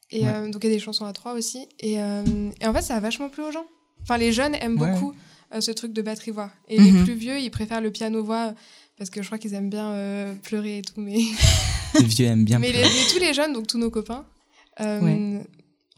Et 0.10 0.22
Ouais. 0.22 0.28
euh, 0.34 0.50
donc, 0.50 0.64
il 0.64 0.70
y 0.70 0.74
a 0.74 0.76
des 0.76 0.80
chansons 0.82 1.04
à 1.06 1.12
trois 1.12 1.34
aussi. 1.34 1.68
Et, 1.82 2.02
euh, 2.02 2.24
et 2.62 2.66
en 2.66 2.74
fait, 2.74 2.82
ça 2.82 2.96
a 2.96 3.00
vachement 3.02 3.28
plu 3.30 3.44
aux 3.44 3.52
gens. 3.52 3.66
Enfin, 4.04 4.18
les 4.18 4.32
jeunes 4.32 4.56
aiment 4.56 4.80
Ouais. 4.82 4.90
beaucoup 4.92 5.14
euh, 5.54 5.60
ce 5.62 5.72
truc 5.72 5.92
de 5.94 6.02
batterie-voix. 6.02 6.50
Et 6.70 6.80
les 6.80 6.92
Mhm. 6.92 7.04
plus 7.04 7.14
vieux, 7.14 7.40
ils 7.40 7.50
préfèrent 7.52 7.82
le 7.82 7.92
piano-voix 7.92 8.54
parce 8.98 9.10
que 9.10 9.22
je 9.22 9.28
crois 9.28 9.38
qu'ils 9.38 9.54
aiment 9.54 9.70
bien 9.70 9.92
euh, 9.92 10.34
pleurer 10.44 10.80
et 10.80 10.82
tout. 10.82 10.94
Mais, 10.98 11.18
Les 12.00 12.06
vieux 12.06 12.26
aiment 12.28 12.46
bien. 12.46 12.60
mais, 12.60 12.72
les- 12.72 12.80
mais 12.82 13.06
tous 13.14 13.20
les 13.20 13.34
jeunes, 13.34 13.54
donc 13.54 13.68
tous 13.68 13.78
nos 13.78 13.90
copains, 13.90 14.26
euh, 14.82 15.00
Ouais. 15.02 15.42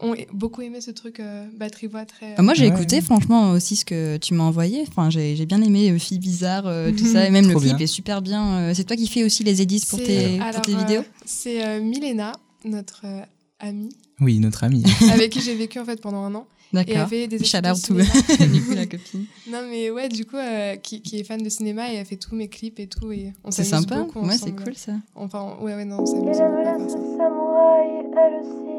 ont 0.00 0.14
beaucoup 0.32 0.62
aimé 0.62 0.80
ce 0.80 0.90
truc 0.90 1.20
euh, 1.20 1.46
batterie-voix 1.58 2.06
très. 2.06 2.34
Ah, 2.38 2.42
moi 2.42 2.54
j'ai 2.54 2.68
Ouais. 2.68 2.74
écouté 2.74 3.00
franchement 3.02 3.50
aussi 3.52 3.76
ce 3.76 3.84
que 3.84 4.16
tu 4.16 4.32
m'as 4.34 4.44
envoyé. 4.44 4.82
Enfin 4.88 5.10
j'ai 5.10 5.44
bien 5.46 5.60
aimé 5.60 5.90
euh, 5.90 5.98
Fille 5.98 6.18
bizarre 6.18 6.66
euh, 6.66 6.90
tout 6.90 7.04
ça 7.06 7.26
et 7.26 7.30
même 7.30 7.46
le 7.48 7.54
clip 7.54 7.64
bien. 7.76 7.78
est 7.78 7.86
super 7.86 8.22
bien. 8.22 8.56
Euh, 8.58 8.72
C'est 8.74 8.84
toi 8.84 8.96
qui 8.96 9.06
fais 9.08 9.24
aussi 9.24 9.44
les 9.44 9.60
edits 9.60 9.84
pour 9.88 9.98
tes, 9.98 10.38
pour 10.38 10.62
tes 10.62 10.74
euh, 10.74 10.78
vidéos. 10.78 11.04
C'est 11.26 11.62
euh, 11.66 11.82
Milena, 11.82 12.32
notre 12.64 13.02
euh, 13.04 13.20
amie, 13.58 13.94
Oui, 14.20 14.38
notre 14.38 14.64
ami. 14.64 14.82
avec 15.12 15.32
qui 15.32 15.40
j'ai 15.42 15.54
vécu 15.54 15.78
en 15.78 15.84
fait 15.84 16.00
pendant 16.00 16.22
un 16.24 16.34
an. 16.34 16.46
Et 16.72 16.78
elle 16.78 16.86
D'accord. 16.86 17.08
fait 17.08 17.26
des 17.26 17.38
Shout 17.44 17.60
de 17.62 17.68
out 17.68 17.74
to 17.74 17.80
cinéma. 17.80 18.04
du 18.52 18.62
coup 18.62 18.74
la 18.74 18.86
copine. 18.86 19.24
Non 19.50 19.58
mais 19.68 19.90
ouais, 19.90 20.08
du 20.08 20.24
coup, 20.24 20.36
euh, 20.36 20.76
qui, 20.76 21.02
qui 21.02 21.18
est 21.18 21.24
fan 21.24 21.42
de 21.42 21.48
cinéma 21.48 21.92
et 21.92 21.96
elle 21.96 22.06
fait 22.06 22.16
tous 22.16 22.34
mes 22.36 22.48
clips 22.48 22.78
et 22.78 22.86
tout. 22.86 23.10
Et 23.10 23.32
on 23.44 23.50
C'est 23.50 23.64
sympa. 23.64 24.00
beaucoup 24.00 24.20
Ouais 24.20 24.36
c'est 24.36 24.52
cool 24.52 24.74
ça. 24.76 24.92
Enfin, 25.16 25.56
ouais, 25.60 25.74
ouais, 25.74 25.84
non, 25.84 25.98
on 26.00 26.06
s'amuse 26.06 26.36
samouraï, 26.36 28.06
elle 28.16 28.40
aussi. 28.40 28.76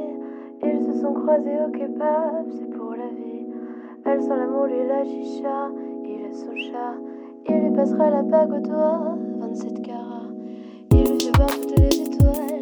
Ils 0.63 0.85
se 0.85 1.01
sont 1.01 1.13
croisés 1.13 1.57
au 1.67 1.71
kebab, 1.71 2.45
c'est 2.57 2.69
pour 2.77 2.91
la 2.91 3.07
vie. 3.07 3.47
Elle 4.05 4.21
sent 4.21 4.29
l'amour, 4.29 4.65
lui 4.67 4.87
la 4.87 5.03
chicha. 5.03 5.69
Il 6.05 6.25
est 6.25 6.33
son 6.33 6.55
chat. 6.55 6.95
Il 7.49 7.55
lui 7.55 7.75
passera 7.75 8.09
la 8.09 8.21
bague 8.23 8.53
au 8.53 8.59
doigt, 8.67 9.17
27 9.39 9.81
carats. 9.81 10.29
Il 10.93 10.99
lui 10.99 11.19
fait 11.19 11.31
voir 11.35 11.49
toutes 11.49 11.79
les 11.79 12.01
étoiles 12.01 12.60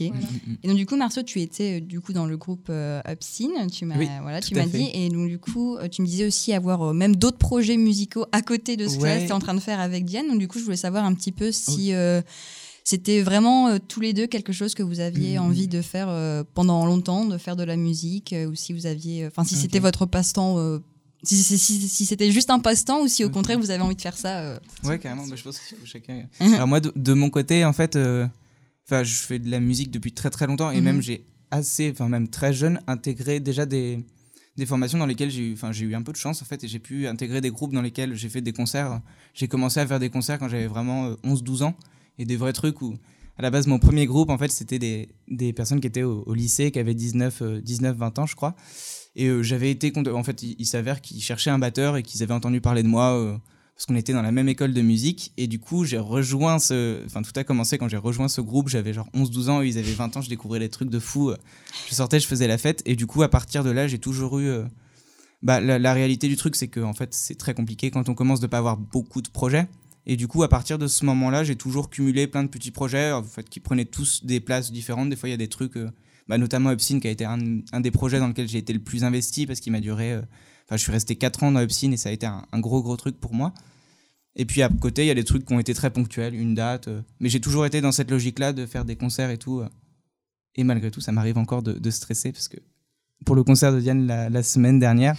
Ok. 0.00 0.08
Voilà. 0.08 0.26
Et 0.62 0.68
donc 0.68 0.76
du 0.76 0.84
coup, 0.86 0.96
Marceau, 0.96 1.22
tu 1.22 1.40
étais 1.40 1.78
euh, 1.78 1.80
du 1.80 2.00
coup 2.00 2.12
dans 2.12 2.26
le 2.26 2.36
groupe 2.36 2.66
euh, 2.70 3.00
Upsin, 3.08 3.66
tu 3.72 3.84
m'as 3.86 3.96
Oui, 3.98 4.08
voilà, 4.22 4.40
tu 4.42 4.54
m'as 4.54 4.66
dit, 4.66 4.90
et 4.92 5.08
donc 5.08 5.28
du 5.28 5.38
coup, 5.38 5.76
euh, 5.76 5.88
tu 5.88 6.02
me 6.02 6.06
disais 6.06 6.26
aussi 6.26 6.52
avoir 6.52 6.82
euh, 6.82 6.92
même 6.92 7.16
d'autres 7.16 7.38
projets 7.38 7.76
musicaux 7.76 8.26
à 8.32 8.42
côté 8.42 8.76
de 8.76 8.86
ce 8.88 8.96
que 8.98 9.02
tu 9.18 9.24
étais 9.24 9.32
en 9.32 9.38
train 9.38 9.54
de 9.54 9.60
faire 9.60 9.80
avec 9.80 10.04
Diane. 10.04 10.28
Donc 10.28 10.38
du 10.38 10.48
coup, 10.48 10.58
je 10.58 10.64
voulais 10.64 10.76
savoir 10.76 11.04
un 11.04 11.14
petit 11.14 11.32
peu 11.32 11.50
si 11.52 11.94
euh, 11.94 12.20
c'était 12.84 13.22
vraiment 13.22 13.68
euh, 13.68 13.78
tous 13.86 14.00
les 14.00 14.12
deux 14.12 14.26
quelque 14.26 14.52
chose 14.52 14.74
que 14.74 14.82
vous 14.82 15.00
aviez 15.00 15.38
Mhm. 15.38 15.44
envie 15.44 15.68
de 15.68 15.82
faire 15.82 16.08
euh, 16.08 16.44
pendant 16.54 16.84
longtemps, 16.86 17.24
de 17.24 17.38
faire 17.38 17.56
de 17.56 17.64
la 17.64 17.76
musique, 17.76 18.32
euh, 18.32 18.46
ou 18.46 18.54
si 18.54 18.72
vous 18.72 18.86
aviez, 18.86 19.26
enfin 19.26 19.44
si 19.44 19.56
c'était 19.56 19.80
votre 19.80 20.06
passe-temps. 20.06 20.58
euh, 20.58 20.78
si, 21.22 21.36
si- 21.42 21.58
si- 21.58 21.88
si 21.88 22.04
c'était 22.06 22.30
juste 22.30 22.50
un 22.50 22.58
passe-temps 22.60 23.00
ou 23.02 23.08
si 23.08 23.24
au 23.24 23.30
contraire 23.30 23.58
vous 23.58 23.70
avez 23.70 23.82
envie 23.82 23.96
de 23.96 24.00
faire 24.00 24.16
ça. 24.16 24.38
euh, 24.40 24.58
Ouais, 24.84 24.98
carrément. 24.98 25.26
Bah, 25.26 25.34
je 25.34 25.42
pense 25.42 25.58
qu'il 25.58 25.76
faut 25.78 25.86
chacun. 25.86 26.24
Alors 26.40 26.68
moi, 26.68 26.78
de, 26.78 26.92
de 26.94 27.12
mon 27.14 27.30
côté, 27.30 27.64
en 27.64 27.72
fait, 27.72 27.96
euh, 27.96 28.26
enfin, 28.86 29.02
je 29.04 29.14
fais 29.14 29.38
de 29.38 29.50
la 29.50 29.60
musique 29.60 29.90
depuis 29.90 30.12
très 30.12 30.30
très 30.30 30.46
longtemps 30.46 30.70
et 30.70 30.78
Mhm. 30.78 30.84
même 30.84 31.02
j'ai 31.02 31.24
assez, 31.50 31.90
enfin 31.90 32.08
même 32.08 32.28
très 32.28 32.52
jeune, 32.52 32.80
intégré 32.86 33.40
déjà 33.40 33.66
des 33.66 34.04
des 34.56 34.64
formations 34.64 34.96
dans 34.98 35.04
lesquelles 35.06 35.30
j'ai 35.30 35.48
eu, 35.50 35.52
enfin 35.52 35.70
j'ai 35.70 35.84
eu 35.84 35.94
un 35.94 36.00
peu 36.02 36.12
de 36.12 36.16
chance 36.16 36.40
en 36.40 36.46
fait 36.46 36.64
et 36.64 36.68
j'ai 36.68 36.78
pu 36.78 37.06
intégrer 37.06 37.42
des 37.42 37.50
groupes 37.50 37.74
dans 37.74 37.82
lesquels 37.82 38.14
j'ai 38.14 38.30
fait 38.30 38.40
des 38.40 38.54
concerts. 38.54 39.02
J'ai 39.34 39.48
commencé 39.48 39.80
à 39.80 39.86
faire 39.86 40.00
des 40.00 40.08
concerts 40.08 40.38
quand 40.38 40.48
j'avais 40.48 40.66
vraiment 40.66 41.08
euh, 41.08 41.14
11-12 41.24 41.62
ans 41.62 41.74
et 42.18 42.24
des 42.24 42.36
vrais 42.36 42.54
trucs 42.54 42.80
où 42.80 42.96
à 43.36 43.42
la 43.42 43.50
base 43.50 43.66
mon 43.66 43.78
premier 43.78 44.06
groupe 44.06 44.30
en 44.30 44.38
fait 44.38 44.50
c'était 44.50 44.78
des, 44.78 45.10
des 45.28 45.52
personnes 45.52 45.78
qui 45.80 45.86
étaient 45.86 46.04
au, 46.04 46.22
au 46.24 46.32
lycée 46.32 46.70
qui 46.70 46.78
avaient 46.78 46.94
19 46.94 47.42
euh, 47.42 47.60
19 47.60 47.98
20 47.98 48.18
ans 48.18 48.24
je 48.26 48.34
crois 48.34 48.56
et 49.14 49.26
euh, 49.26 49.42
j'avais 49.42 49.70
été 49.70 49.92
en 50.10 50.22
fait 50.24 50.42
il, 50.42 50.56
il 50.58 50.64
s'avère 50.64 51.02
qu'ils 51.02 51.20
cherchaient 51.20 51.50
un 51.50 51.58
batteur 51.58 51.98
et 51.98 52.02
qu'ils 52.02 52.22
avaient 52.22 52.32
entendu 52.32 52.62
parler 52.62 52.82
de 52.82 52.88
moi 52.88 53.12
euh, 53.14 53.36
parce 53.76 53.84
qu'on 53.84 53.94
était 53.94 54.14
dans 54.14 54.22
la 54.22 54.32
même 54.32 54.48
école 54.48 54.72
de 54.72 54.80
musique 54.80 55.32
et 55.36 55.46
du 55.46 55.58
coup 55.58 55.84
j'ai 55.84 55.98
rejoint 55.98 56.58
ce 56.58 57.04
enfin 57.04 57.20
tout 57.20 57.32
a 57.36 57.44
commencé 57.44 57.76
quand 57.76 57.88
j'ai 57.88 57.98
rejoint 57.98 58.28
ce 58.28 58.40
groupe. 58.40 58.70
J'avais 58.70 58.94
genre 58.94 59.08
11 59.12 59.30
12 59.30 59.48
ans 59.50 59.60
eux, 59.60 59.66
ils 59.66 59.76
avaient 59.76 59.92
20 59.92 60.16
ans 60.16 60.22
je 60.22 60.30
découvrais 60.30 60.58
des 60.58 60.70
trucs 60.70 60.88
de 60.88 60.98
fou 60.98 61.32
je 61.88 61.94
sortais 61.94 62.18
je 62.18 62.26
faisais 62.26 62.48
la 62.48 62.56
fête 62.56 62.82
et 62.86 62.96
du 62.96 63.06
coup 63.06 63.22
à 63.22 63.28
partir 63.28 63.64
de 63.64 63.70
là 63.70 63.86
j'ai 63.86 63.98
toujours 63.98 64.38
eu 64.38 64.46
euh, 64.46 64.64
bah, 65.42 65.60
la, 65.60 65.92
réalité 65.92 66.26
du 66.26 66.36
truc 66.36 66.56
c'est 66.56 66.68
que 66.68 66.80
en 66.80 66.94
fait 66.94 67.12
c'est 67.12 67.34
très 67.34 67.52
compliqué 67.52 67.90
quand 67.90 68.08
on 68.08 68.14
commence 68.14 68.40
de 68.40 68.46
pas 68.46 68.58
avoir 68.58 68.78
beaucoup 68.78 69.20
de 69.20 69.28
projets. 69.28 69.68
Et 70.06 70.16
du 70.16 70.26
coup 70.26 70.42
à 70.42 70.48
partir 70.48 70.78
de 70.78 70.86
ce 70.86 71.04
moment-là 71.04 71.44
j'ai 71.44 71.56
toujours 71.56 71.90
cumulé 71.90 72.26
plein 72.26 72.44
de 72.44 72.48
petits 72.48 72.70
projets 72.70 73.12
en 73.12 73.22
fait 73.22 73.46
qui 73.46 73.60
prenaient 73.60 73.84
tous 73.84 74.24
des 74.24 74.40
places 74.40 74.72
différentes. 74.72 75.10
Des 75.10 75.16
fois 75.16 75.28
il 75.28 75.32
y 75.32 75.34
a 75.34 75.38
des 75.38 75.48
trucs 75.48 75.76
euh, 75.76 75.90
bah, 76.28 76.38
notamment 76.38 76.72
Upsin 76.72 76.98
qui 76.98 77.08
a 77.08 77.10
été 77.10 77.26
un, 77.26 77.80
des 77.80 77.90
projets 77.90 78.20
dans 78.20 78.28
lequel 78.28 78.48
j'ai 78.48 78.58
été 78.58 78.72
le 78.72 78.80
plus 78.80 79.04
investi 79.04 79.46
parce 79.46 79.60
qu'il 79.60 79.72
m'a 79.72 79.80
duré 79.80 80.12
euh, 80.12 80.22
enfin 80.66 80.76
je 80.76 80.82
suis 80.82 80.92
resté 80.92 81.16
4 81.16 81.44
ans 81.44 81.52
dans 81.52 81.60
Upsin 81.60 81.92
et 81.92 81.96
ça 81.96 82.08
a 82.08 82.12
été 82.12 82.26
un, 82.26 82.60
gros 82.60 82.82
gros 82.82 82.96
truc 82.96 83.18
pour 83.18 83.34
moi. 83.34 83.52
Et 84.34 84.44
puis 84.44 84.62
à 84.62 84.68
côté 84.68 85.04
il 85.04 85.08
y 85.08 85.10
a 85.10 85.14
des 85.14 85.24
trucs 85.24 85.46
qui 85.46 85.54
ont 85.54 85.60
été 85.60 85.72
très 85.72 85.90
ponctuels 85.90 86.34
une 86.34 86.54
date 86.54 86.88
euh, 86.88 87.00
mais 87.20 87.28
j'ai 87.28 87.40
toujours 87.40 87.64
été 87.64 87.80
dans 87.80 87.92
cette 87.92 88.10
logique 88.10 88.38
là 88.38 88.52
de 88.52 88.66
faire 88.66 88.84
des 88.84 88.96
concerts 88.96 89.30
et 89.30 89.38
tout 89.38 89.60
euh. 89.60 89.68
et 90.56 90.64
malgré 90.64 90.90
tout 90.90 91.00
ça 91.00 91.10
m'arrive 91.10 91.38
encore 91.38 91.62
de, 91.62 91.90
stresser 91.90 92.32
parce 92.32 92.48
que 92.48 92.58
pour 93.24 93.34
le 93.34 93.44
concert 93.44 93.72
de 93.72 93.80
Diane 93.80 94.06
la, 94.06 94.42
semaine 94.42 94.78
dernière 94.78 95.16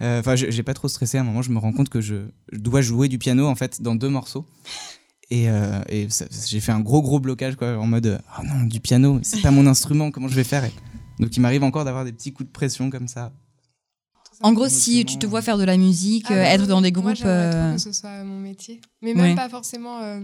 euh, 0.00 0.20
enfin 0.20 0.36
j'ai 0.36 0.52
j'ai 0.52 0.62
pas 0.62 0.74
trop 0.74 0.88
stressé. 0.88 1.18
À 1.18 1.22
un 1.22 1.24
moment 1.24 1.42
je 1.42 1.50
me 1.50 1.58
rends 1.58 1.72
compte 1.72 1.88
que 1.88 2.00
je, 2.00 2.26
dois 2.52 2.82
jouer 2.82 3.08
du 3.08 3.18
piano 3.18 3.46
en 3.46 3.54
fait 3.54 3.82
dans 3.82 3.94
deux 3.94 4.10
morceaux. 4.10 4.46
Et, 5.28 5.50
euh, 5.50 5.80
j'ai 5.88 6.60
fait 6.60 6.70
un 6.70 6.78
gros 6.78 7.02
gros 7.02 7.18
blocage 7.18 7.56
quoi 7.56 7.76
en 7.78 7.86
mode 7.88 8.20
oh 8.38 8.42
non 8.44 8.62
du 8.62 8.78
piano 8.78 9.18
c'est 9.24 9.42
pas 9.42 9.50
mon 9.50 9.66
instrument 9.66 10.12
comment 10.12 10.28
je 10.28 10.36
vais 10.36 10.44
faire? 10.44 10.64
Et 10.64 10.72
donc 11.18 11.36
il 11.36 11.40
m'arrive 11.40 11.64
encore 11.64 11.84
d'avoir 11.84 12.04
des 12.04 12.12
petits 12.12 12.32
coups 12.32 12.46
de 12.46 12.52
pression 12.52 12.90
comme 12.90 13.08
ça 13.08 13.32
En 14.42 14.52
gros, 14.52 14.68
si 14.68 15.04
tu 15.04 15.18
te 15.18 15.26
vois 15.26 15.42
faire 15.42 15.58
de 15.58 15.64
la 15.64 15.76
musique, 15.76 16.26
Ah 16.28 16.34
euh, 16.34 16.42
être 16.44 16.66
dans 16.66 16.80
des 16.82 16.92
Moi, 16.92 17.00
groupes. 17.02 17.14
j'aimerais 17.16 17.50
trop 17.50 17.58
euh, 17.60 17.72
que 17.74 17.78
ce 17.80 17.92
soit 17.92 18.22
mon 18.24 18.38
métier. 18.38 18.80
Mais 19.02 19.14
même 19.14 19.30
Ouais. 19.30 19.34
pas 19.34 19.48
forcément. 19.48 20.00
euh, 20.02 20.20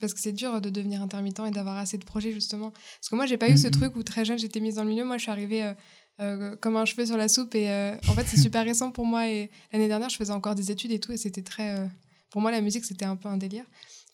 parce 0.00 0.12
que 0.12 0.20
c'est 0.20 0.32
dur 0.32 0.60
de 0.60 0.68
devenir 0.68 1.00
intermittent 1.00 1.40
et 1.46 1.50
d'avoir 1.50 1.76
assez 1.78 1.96
de 1.96 2.04
projets, 2.04 2.30
justement. 2.32 2.70
Parce 2.70 3.08
que 3.10 3.14
moi, 3.16 3.24
j'ai 3.24 3.38
pas 3.38 3.48
eu 3.48 3.56
ce 3.56 3.68
truc 3.68 3.96
où 3.96 4.02
très 4.02 4.24
jeune, 4.26 4.38
j'étais 4.38 4.60
mise 4.60 4.74
dans 4.74 4.82
le 4.84 4.90
milieu. 4.90 5.04
Moi, 5.06 5.16
je 5.16 5.22
suis 5.22 5.30
arrivée 5.30 5.62
euh, 5.64 5.72
euh, 6.20 6.56
comme 6.56 6.76
un 6.76 6.84
cheveu 6.84 7.06
sur 7.06 7.16
la 7.16 7.28
soupe. 7.28 7.54
Et 7.54 7.70
euh, 7.70 7.94
en 8.08 8.12
fait, 8.12 8.24
c'est 8.26 8.36
super 8.38 8.62
récent 8.64 8.90
pour 8.90 9.06
moi. 9.06 9.26
Et 9.28 9.50
l'année 9.72 9.88
dernière, 9.88 10.10
je 10.10 10.16
faisais 10.16 10.32
encore 10.34 10.54
des 10.54 10.70
études 10.70 10.92
et 10.92 10.98
tout. 10.98 11.12
Et 11.12 11.16
c'était 11.16 11.40
très. 11.42 11.78
euh, 11.78 11.86
pour 12.30 12.42
moi, 12.42 12.50
la 12.50 12.60
musique, 12.60 12.84
c'était 12.84 13.06
un 13.06 13.16
peu 13.16 13.28
un 13.30 13.38
délire. 13.38 13.64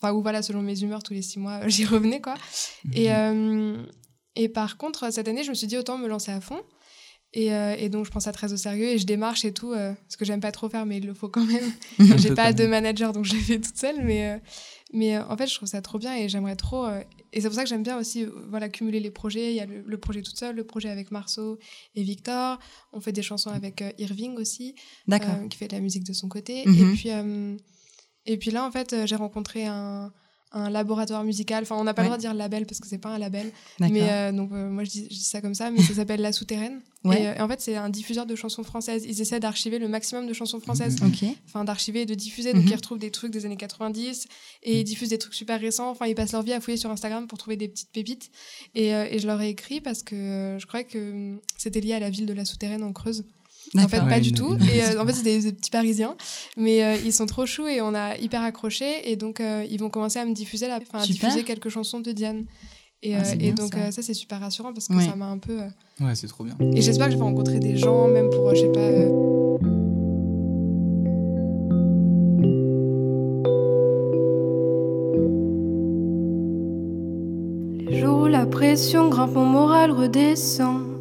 Enfin, 0.00 0.12
ou 0.14 0.22
voilà, 0.22 0.42
selon 0.42 0.62
mes 0.62 0.80
humeurs, 0.82 1.02
tous 1.02 1.14
les 1.14 1.22
six 1.22 1.40
mois, 1.40 1.60
j'y 1.68 1.84
revenais, 1.84 2.20
quoi. 2.20 2.34
Et, 2.92 3.12
euh, 3.12 3.82
et 4.36 4.48
par 4.48 4.76
contre, 4.76 5.12
cette 5.12 5.26
année, 5.26 5.42
je 5.42 5.50
me 5.50 5.54
suis 5.54 5.66
dit 5.66 5.76
autant 5.78 5.98
me 5.98 6.06
lancer 6.06 6.30
à 6.30 6.40
fond. 6.40 6.60
Et, 7.34 7.54
euh, 7.54 7.74
et 7.78 7.88
donc, 7.88 8.04
je 8.04 8.10
prends 8.10 8.20
ça 8.20 8.32
très 8.32 8.52
au 8.52 8.56
sérieux 8.56 8.88
et 8.88 8.98
je 8.98 9.06
démarche 9.06 9.44
et 9.44 9.52
tout, 9.52 9.72
euh, 9.72 9.94
ce 10.08 10.16
que 10.16 10.24
j'aime 10.24 10.40
pas 10.40 10.52
trop 10.52 10.68
faire, 10.68 10.84
mais 10.84 10.98
il 10.98 11.06
le 11.06 11.14
faut 11.14 11.28
quand 11.28 11.44
même. 11.44 11.72
J'ai 12.18 12.34
pas 12.34 12.52
de 12.52 12.66
manager, 12.66 13.12
donc 13.12 13.24
je 13.24 13.34
le 13.34 13.40
fais 13.40 13.58
toute 13.58 13.76
seule. 13.76 14.04
Mais, 14.04 14.32
euh, 14.32 14.38
mais 14.92 15.16
euh, 15.16 15.24
en 15.28 15.36
fait, 15.36 15.46
je 15.46 15.54
trouve 15.54 15.68
ça 15.68 15.80
trop 15.80 15.98
bien 15.98 16.14
et 16.14 16.28
j'aimerais 16.28 16.56
trop. 16.56 16.86
et 17.32 17.40
c'est 17.40 17.48
pour 17.48 17.54
ça 17.54 17.62
que 17.62 17.68
j'aime 17.70 17.82
bien 17.82 17.98
aussi 17.98 18.26
voilà, 18.50 18.68
cumuler 18.68 19.00
les 19.00 19.10
projets. 19.10 19.50
Il 19.50 19.56
y 19.56 19.60
a 19.60 19.66
le, 19.66 19.82
le 19.86 19.98
projet 19.98 20.20
toute 20.20 20.36
seule, 20.36 20.56
le 20.56 20.64
projet 20.64 20.90
avec 20.90 21.10
Marceau 21.10 21.58
et 21.94 22.02
Victor. 22.02 22.58
On 22.92 23.00
fait 23.00 23.12
des 23.12 23.22
chansons 23.22 23.50
avec 23.50 23.82
Irving 23.98 24.36
aussi, 24.36 24.74
qui 25.50 25.56
fait 25.56 25.68
de 25.68 25.74
la 25.74 25.80
musique 25.80 26.04
de 26.04 26.12
son 26.12 26.28
côté. 26.28 26.66
Mhm. 26.66 26.74
Et, 26.74 26.94
puis, 26.94 27.10
euh, 27.10 27.56
et 28.26 28.36
puis 28.36 28.50
là, 28.50 28.66
en 28.66 28.70
fait, 28.70 28.94
j'ai 29.06 29.16
rencontré 29.16 29.64
un, 29.64 30.12
un 30.54 30.70
laboratoire 30.70 31.24
musical. 31.24 31.62
Enfin, 31.62 31.76
on 31.76 31.84
n'a 31.84 31.94
pas 31.94 32.02
Ouais. 32.02 32.06
le 32.06 32.10
droit 32.10 32.16
de 32.18 32.22
dire 32.22 32.34
label 32.34 32.66
parce 32.66 32.80
que 32.80 32.86
c'est 32.86 32.98
pas 32.98 33.08
un 33.10 33.18
label. 33.18 33.50
Mais 33.80 34.02
euh, 34.10 34.32
donc, 34.32 34.50
euh, 34.52 34.68
moi, 34.68 34.84
je 34.84 34.90
dis, 34.90 35.04
je 35.04 35.14
dis 35.16 35.24
ça 35.24 35.40
comme 35.40 35.54
ça, 35.54 35.70
mais 35.70 35.82
ça 35.82 35.94
s'appelle 35.94 36.20
La 36.20 36.32
Souterraine. 36.32 36.80
Ouais. 37.04 37.22
Et, 37.22 37.26
euh, 37.28 37.34
et 37.34 37.40
en 37.40 37.48
fait, 37.48 37.60
c'est 37.60 37.74
un 37.76 37.88
diffuseur 37.88 38.26
de 38.26 38.34
chansons 38.34 38.62
françaises. 38.62 39.04
Ils 39.08 39.20
essaient 39.20 39.40
d'archiver 39.40 39.78
le 39.78 39.88
maximum 39.88 40.26
de 40.26 40.32
chansons 40.32 40.60
françaises 40.60 40.96
Ok. 41.02 41.24
enfin 41.46 41.64
d'archiver 41.64 42.02
et 42.02 42.06
de 42.06 42.14
diffuser. 42.14 42.52
Donc 42.52 42.62
Mhm. 42.64 42.68
ils 42.70 42.74
retrouvent 42.76 42.98
des 42.98 43.10
trucs 43.10 43.32
des 43.32 43.44
années 43.46 43.56
90 43.56 44.26
et 44.62 44.80
ils 44.80 44.84
diffusent 44.84 45.08
des 45.10 45.18
trucs 45.18 45.34
super 45.34 45.60
récents. 45.60 45.90
Enfin, 45.90 46.06
ils 46.06 46.14
passent 46.14 46.32
leur 46.32 46.42
vie 46.42 46.52
à 46.52 46.60
fouiller 46.60 46.76
sur 46.76 46.90
Instagram 46.90 47.26
pour 47.26 47.38
trouver 47.38 47.56
des 47.56 47.68
petites 47.68 47.90
pépites. 47.90 48.30
Et, 48.74 48.88
et 48.90 49.18
je 49.18 49.26
leur 49.26 49.40
ai 49.40 49.48
écrit 49.48 49.80
parce 49.80 50.02
que 50.02 50.56
je 50.60 50.66
croyais 50.66 50.84
que 50.84 50.98
hum, 51.12 51.40
c'était 51.56 51.80
lié 51.80 51.94
à 51.94 52.00
la 52.00 52.10
ville 52.10 52.26
de 52.26 52.32
la 52.34 52.44
Souterraine 52.44 52.82
en 52.84 52.92
Creuse. 52.92 53.24
En 53.78 53.88
fait, 53.88 54.00
pas 54.00 54.20
du 54.20 54.32
tout. 54.32 54.54
Et 54.74 54.82
euh, 54.84 55.00
en 55.02 55.06
fait, 55.06 55.12
c'est 55.14 55.22
des, 55.22 55.40
des 55.40 55.52
petits 55.52 55.70
Parisiens. 55.70 56.14
Mais 56.56 56.84
euh, 56.84 56.96
ils 57.04 57.12
sont 57.12 57.26
trop 57.26 57.46
choux 57.46 57.66
et 57.66 57.80
on 57.80 57.94
a 57.94 58.16
hyper 58.18 58.42
accroché. 58.42 59.10
Et 59.10 59.16
donc, 59.16 59.40
euh, 59.40 59.64
ils 59.70 59.80
vont 59.80 59.88
commencer 59.90 60.18
à 60.18 60.24
me 60.26 60.34
diffuser, 60.34 60.68
la, 60.68 60.78
à 60.92 61.06
diffuser 61.06 61.42
quelques 61.44 61.70
chansons 61.70 62.00
de 62.00 62.12
Diane. 62.12 62.44
Et, 63.02 63.16
Ah, 63.16 63.22
euh, 63.22 63.34
et 63.40 63.52
donc, 63.52 63.72
ça. 63.74 63.80
euh, 63.80 63.90
ça, 63.90 64.02
c'est 64.02 64.14
super 64.14 64.38
rassurant 64.40 64.72
parce 64.72 64.86
que 64.88 64.94
Ouais. 64.94 65.04
ça 65.06 65.16
m'a 65.16 65.26
un 65.26 65.38
peu. 65.38 65.58
euh, 65.60 66.04
ouais 66.06 66.14
c'est 66.14 66.28
trop 66.28 66.44
bien 66.44 66.54
Et 66.74 66.80
j'espère 66.82 67.06
que 67.06 67.12
je 67.12 67.18
vais 67.18 67.24
rencontrer 67.24 67.58
des 67.58 67.76
gens, 67.76 68.06
même 68.08 68.30
pour, 68.30 68.48
euh, 68.48 68.54
je 68.54 68.60
sais 68.60 68.72
pas. 68.72 68.78
euh, 68.80 69.08
Les 77.88 77.98
jours 78.00 78.22
où 78.22 78.26
la 78.26 78.46
pression 78.46 79.08
grimpe, 79.08 79.34
mon 79.34 79.44
moral 79.44 79.90
redescend. 79.90 80.91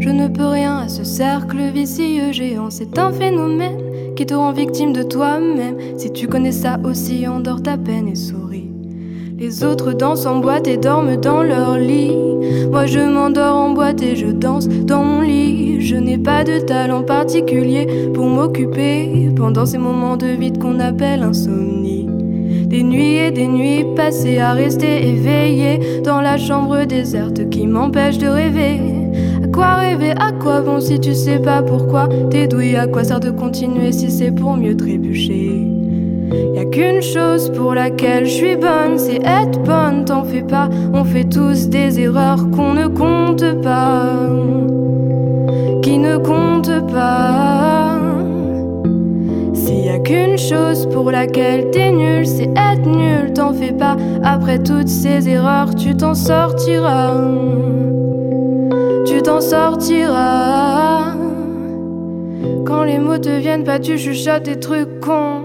Je 0.00 0.08
ne 0.08 0.28
peux 0.28 0.46
rien 0.46 0.78
à 0.78 0.88
ce 0.88 1.04
cercle 1.04 1.58
vicieux 1.74 2.32
géant. 2.32 2.70
C'est 2.70 2.98
un 2.98 3.12
phénomène 3.12 4.14
qui 4.16 4.24
te 4.24 4.32
rend 4.32 4.50
victime 4.50 4.94
de 4.94 5.02
toi-même. 5.02 5.76
Si 5.98 6.10
tu 6.10 6.26
connais 6.26 6.52
ça 6.52 6.78
aussi, 6.84 7.28
endors 7.28 7.62
ta 7.62 7.76
peine 7.76 8.08
et 8.08 8.14
souris. 8.14 8.70
Les 9.38 9.62
autres 9.62 9.92
dansent 9.92 10.24
en 10.24 10.40
boîte 10.40 10.66
et 10.68 10.78
dorment 10.78 11.16
dans 11.16 11.42
leur 11.42 11.76
lit. 11.76 12.16
Moi 12.70 12.86
je 12.86 13.00
m'endors 13.00 13.56
en 13.56 13.70
boîte 13.70 14.02
et 14.02 14.16
je 14.16 14.28
danse 14.28 14.68
dans 14.68 15.04
mon 15.04 15.20
lit. 15.20 15.82
Je 15.82 15.96
n'ai 15.96 16.18
pas 16.18 16.44
de 16.44 16.60
talent 16.60 17.02
particulier 17.02 18.10
pour 18.14 18.24
m'occuper 18.26 19.28
pendant 19.36 19.66
ces 19.66 19.78
moments 19.78 20.16
de 20.16 20.28
vide 20.28 20.58
qu'on 20.58 20.80
appelle 20.80 21.22
insomnie. 21.22 22.08
Des 22.66 22.82
nuits 22.82 23.16
et 23.16 23.30
des 23.32 23.48
nuits 23.48 23.84
passées 23.96 24.38
à 24.38 24.52
rester 24.52 25.08
éveillé 25.08 26.00
dans 26.02 26.22
la 26.22 26.38
chambre 26.38 26.84
déserte 26.84 27.50
qui 27.50 27.66
m'empêche 27.66 28.16
de 28.16 28.28
rêver. 28.28 28.99
Rêver, 29.60 30.12
à 30.12 30.32
quoi 30.32 30.60
bon 30.60 30.80
si 30.80 31.00
tu 31.00 31.14
sais 31.14 31.38
pas 31.38 31.62
pourquoi 31.62 32.08
T'es 32.30 32.46
douille, 32.46 32.76
à 32.76 32.86
quoi 32.86 33.02
sert 33.04 33.20
de 33.20 33.30
continuer 33.30 33.92
si 33.92 34.10
c'est 34.10 34.30
pour 34.30 34.56
mieux 34.56 34.76
trébucher? 34.76 35.66
Y 36.54 36.58
a 36.58 36.64
qu'une 36.64 37.02
chose 37.02 37.50
pour 37.50 37.74
laquelle 37.74 38.24
je 38.24 38.30
suis 38.30 38.56
bonne, 38.56 38.96
c'est 38.96 39.20
être 39.24 39.60
bonne, 39.64 40.04
t'en 40.04 40.22
fais 40.22 40.42
pas. 40.42 40.68
On 40.94 41.02
fait 41.04 41.24
tous 41.24 41.68
des 41.68 41.98
erreurs 41.98 42.50
qu'on 42.50 42.74
ne 42.74 42.86
compte 42.86 43.60
pas. 43.62 44.28
Qui 45.82 45.98
ne 45.98 46.18
pas? 46.92 47.98
S'il 49.54 49.86
y 49.86 49.88
a 49.88 49.98
qu'une 49.98 50.38
chose 50.38 50.88
pour 50.92 51.10
laquelle 51.10 51.70
t'es 51.70 51.90
nul, 51.90 52.26
c'est 52.26 52.50
être 52.50 52.86
nul, 52.86 53.32
t'en 53.32 53.52
fais 53.52 53.72
pas. 53.72 53.96
Après 54.22 54.58
toutes 54.58 54.88
ces 54.88 55.28
erreurs, 55.28 55.74
tu 55.74 55.96
t'en 55.96 56.14
sortiras. 56.14 57.16
Quand 62.66 62.84
les 62.84 62.98
mots 62.98 63.16
te 63.16 63.40
viennent 63.40 63.64
pas, 63.64 63.78
tu 63.78 63.96
chuchotes 63.96 64.44
des 64.44 64.60
trucs 64.60 65.00
cons. 65.00 65.40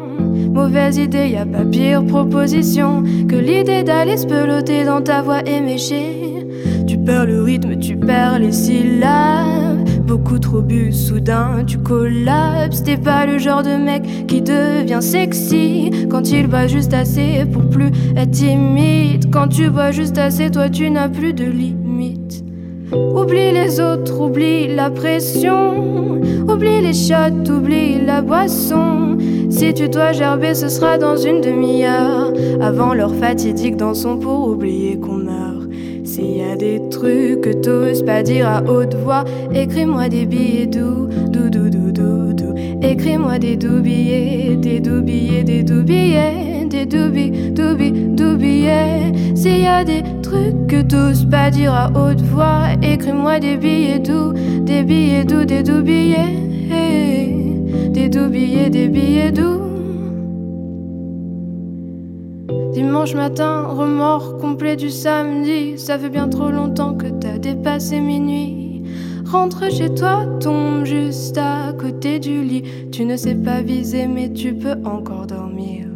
Mauvaise 0.51 0.97
idée, 0.97 1.29
y 1.29 1.37
a 1.37 1.45
pas 1.45 1.63
pire 1.63 2.05
proposition 2.05 3.03
que 3.29 3.35
l'idée 3.35 3.83
d'aller 3.83 4.17
se 4.17 4.27
peloter 4.27 4.83
dans 4.83 5.01
ta 5.01 5.21
voix 5.21 5.41
éméchée. 5.45 6.45
Tu 6.85 6.97
perds 6.97 7.25
le 7.25 7.41
rythme, 7.41 7.79
tu 7.79 7.95
perds 7.95 8.39
les 8.39 8.51
syllabes. 8.51 9.87
Beaucoup 10.05 10.39
trop 10.39 10.61
bu, 10.61 10.91
soudain 10.91 11.63
tu 11.65 11.77
collapses. 11.77 12.83
T'es 12.83 12.97
pas 12.97 13.25
le 13.25 13.37
genre 13.37 13.63
de 13.63 13.77
mec 13.77 14.27
qui 14.27 14.41
devient 14.41 15.01
sexy 15.01 15.89
quand 16.09 16.31
il 16.31 16.47
boit 16.47 16.67
juste 16.67 16.93
assez 16.93 17.45
pour 17.45 17.63
plus 17.69 17.91
être 18.17 18.31
timide. 18.31 19.31
Quand 19.31 19.47
tu 19.47 19.69
bois 19.69 19.91
juste 19.91 20.17
assez, 20.17 20.51
toi 20.51 20.69
tu 20.69 20.89
n'as 20.89 21.07
plus 21.07 21.33
de 21.33 21.45
limite. 21.45 21.84
Oublie 22.91 23.51
les 23.51 23.79
autres, 23.79 24.21
oublie 24.21 24.67
la 24.67 24.89
pression. 24.89 26.21
Oublie 26.47 26.81
les 26.81 26.93
shots, 26.93 27.49
oublie 27.49 27.99
la 28.05 28.21
boisson. 28.21 29.17
Si 29.49 29.73
tu 29.73 29.89
dois 29.89 30.11
gerber, 30.11 30.53
ce 30.53 30.69
sera 30.69 30.97
dans 30.97 31.17
une 31.17 31.41
demi-heure. 31.41 32.31
Avant 32.61 32.93
l'heure 32.93 33.15
fatidique 33.15 33.75
son 33.93 34.17
pour 34.17 34.49
oublier 34.49 34.99
qu'on 34.99 35.15
meurt. 35.17 35.67
S'il 36.03 36.37
y 36.37 36.43
a 36.43 36.55
des 36.55 36.81
trucs 36.89 37.41
que 37.41 37.53
t'oses 37.53 38.03
pas 38.03 38.21
dire 38.21 38.47
à 38.47 38.61
haute 38.63 38.95
voix, 38.95 39.23
écris-moi 39.53 40.07
des 40.07 40.25
billets 40.25 40.67
doux, 40.67 41.07
doux, 41.29 41.49
doux, 41.49 41.69
doux, 41.69 41.91
doux. 41.91 42.53
Écris-moi 42.81 43.39
des 43.39 43.57
doux 43.57 43.81
billets, 43.81 44.55
des 44.55 44.79
doux 44.79 45.01
billets, 45.01 45.43
des 45.43 45.63
doux 45.63 45.83
billets, 45.83 46.65
des 46.69 46.85
doux 46.85 47.09
billets, 47.09 47.51
doux 47.51 48.35
billets. 48.37 49.11
S'il 49.33 49.61
y 49.61 49.67
a 49.67 49.83
des 49.83 50.03
trucs 50.25 50.67
que 50.67 50.81
t'oses 50.81 51.25
pas 51.25 51.51
dire 51.51 51.73
à 51.73 51.89
haute 51.89 52.21
voix, 52.21 52.69
écris-moi 52.81 53.39
des 53.39 53.57
billets 53.57 53.99
doux, 53.99 54.33
des 54.61 54.83
billets 54.83 55.23
doux, 55.23 55.45
des 55.45 55.61
doux 55.61 55.83
billets, 55.83 56.33
des 57.89 58.09
doux 58.09 58.27
billets, 58.27 58.71
des 58.71 58.87
billets 58.87 59.31
doux. 59.31 59.61
Dimanche 62.73 63.13
matin, 63.13 63.67
remords 63.67 64.37
complet 64.37 64.75
du 64.75 64.89
samedi. 64.89 65.77
Ça 65.77 65.99
fait 65.99 66.09
bien 66.09 66.27
trop 66.27 66.49
longtemps 66.49 66.95
que 66.95 67.07
t'as 67.07 67.37
dépassé 67.37 67.99
minuit. 67.99 68.83
Rentre 69.25 69.71
chez 69.71 69.93
toi, 69.93 70.25
tombe 70.39 70.85
juste 70.85 71.37
à 71.37 71.71
côté 71.73 72.19
du 72.19 72.41
lit. 72.41 72.63
Tu 72.91 73.05
ne 73.05 73.15
sais 73.15 73.35
pas 73.35 73.61
viser, 73.61 74.07
mais 74.07 74.33
tu 74.33 74.53
peux 74.55 74.75
encore 74.85 75.27
dormir. 75.27 75.94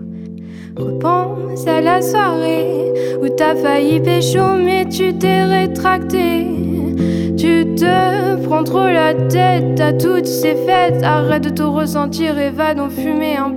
Repense 0.80 1.68
à 1.68 1.82
la 1.82 2.02
soirée 2.02 2.94
où 3.22 3.28
t'as 3.28 3.56
failli 3.56 4.00
pécho, 4.00 4.56
mais 4.64 4.86
tu 4.88 5.14
t'es 5.14 5.44
rétracté. 5.44 6.48
Tu 7.38 7.76
te 7.76 8.36
prends 8.46 8.64
trop 8.64 8.88
la 8.88 9.14
tête 9.14 9.80
à 9.80 9.94
toutes 9.94 10.26
ces 10.26 10.56
fêtes. 10.56 11.04
Arrête 11.04 11.44
de 11.44 11.50
te 11.50 11.64
ressentir 11.64 12.38
et 12.38 12.50
va 12.50 12.74
donc 12.74 12.92
fumer 12.92 13.38
un. 13.38 13.50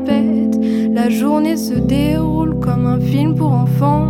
La 0.95 1.09
journée 1.09 1.57
se 1.57 1.75
déroule 1.75 2.61
comme 2.61 2.87
un 2.87 3.01
film 3.01 3.35
pour 3.35 3.53
enfants. 3.53 4.07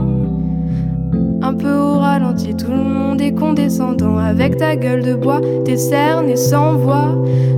Un 1.40 1.54
peu 1.54 1.74
au 1.74 1.98
ralenti, 1.98 2.54
tout 2.54 2.70
le 2.70 2.84
monde 2.84 3.20
est 3.20 3.32
condescendant. 3.32 4.18
Avec 4.18 4.56
ta 4.56 4.76
gueule 4.76 5.02
de 5.02 5.14
bois, 5.14 5.40
tes 5.64 5.76
cernes 5.76 6.28
et 6.28 6.36
sans 6.36 6.74
voix. 6.74 7.14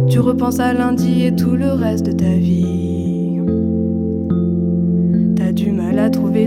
Tu 0.08 0.20
repenses 0.20 0.60
à 0.60 0.72
lundi 0.72 1.26
et 1.26 1.34
tout 1.34 1.56
le 1.56 1.72
reste 1.72 2.06
de 2.06 2.12
ta 2.12 2.34
vie. 2.34 2.73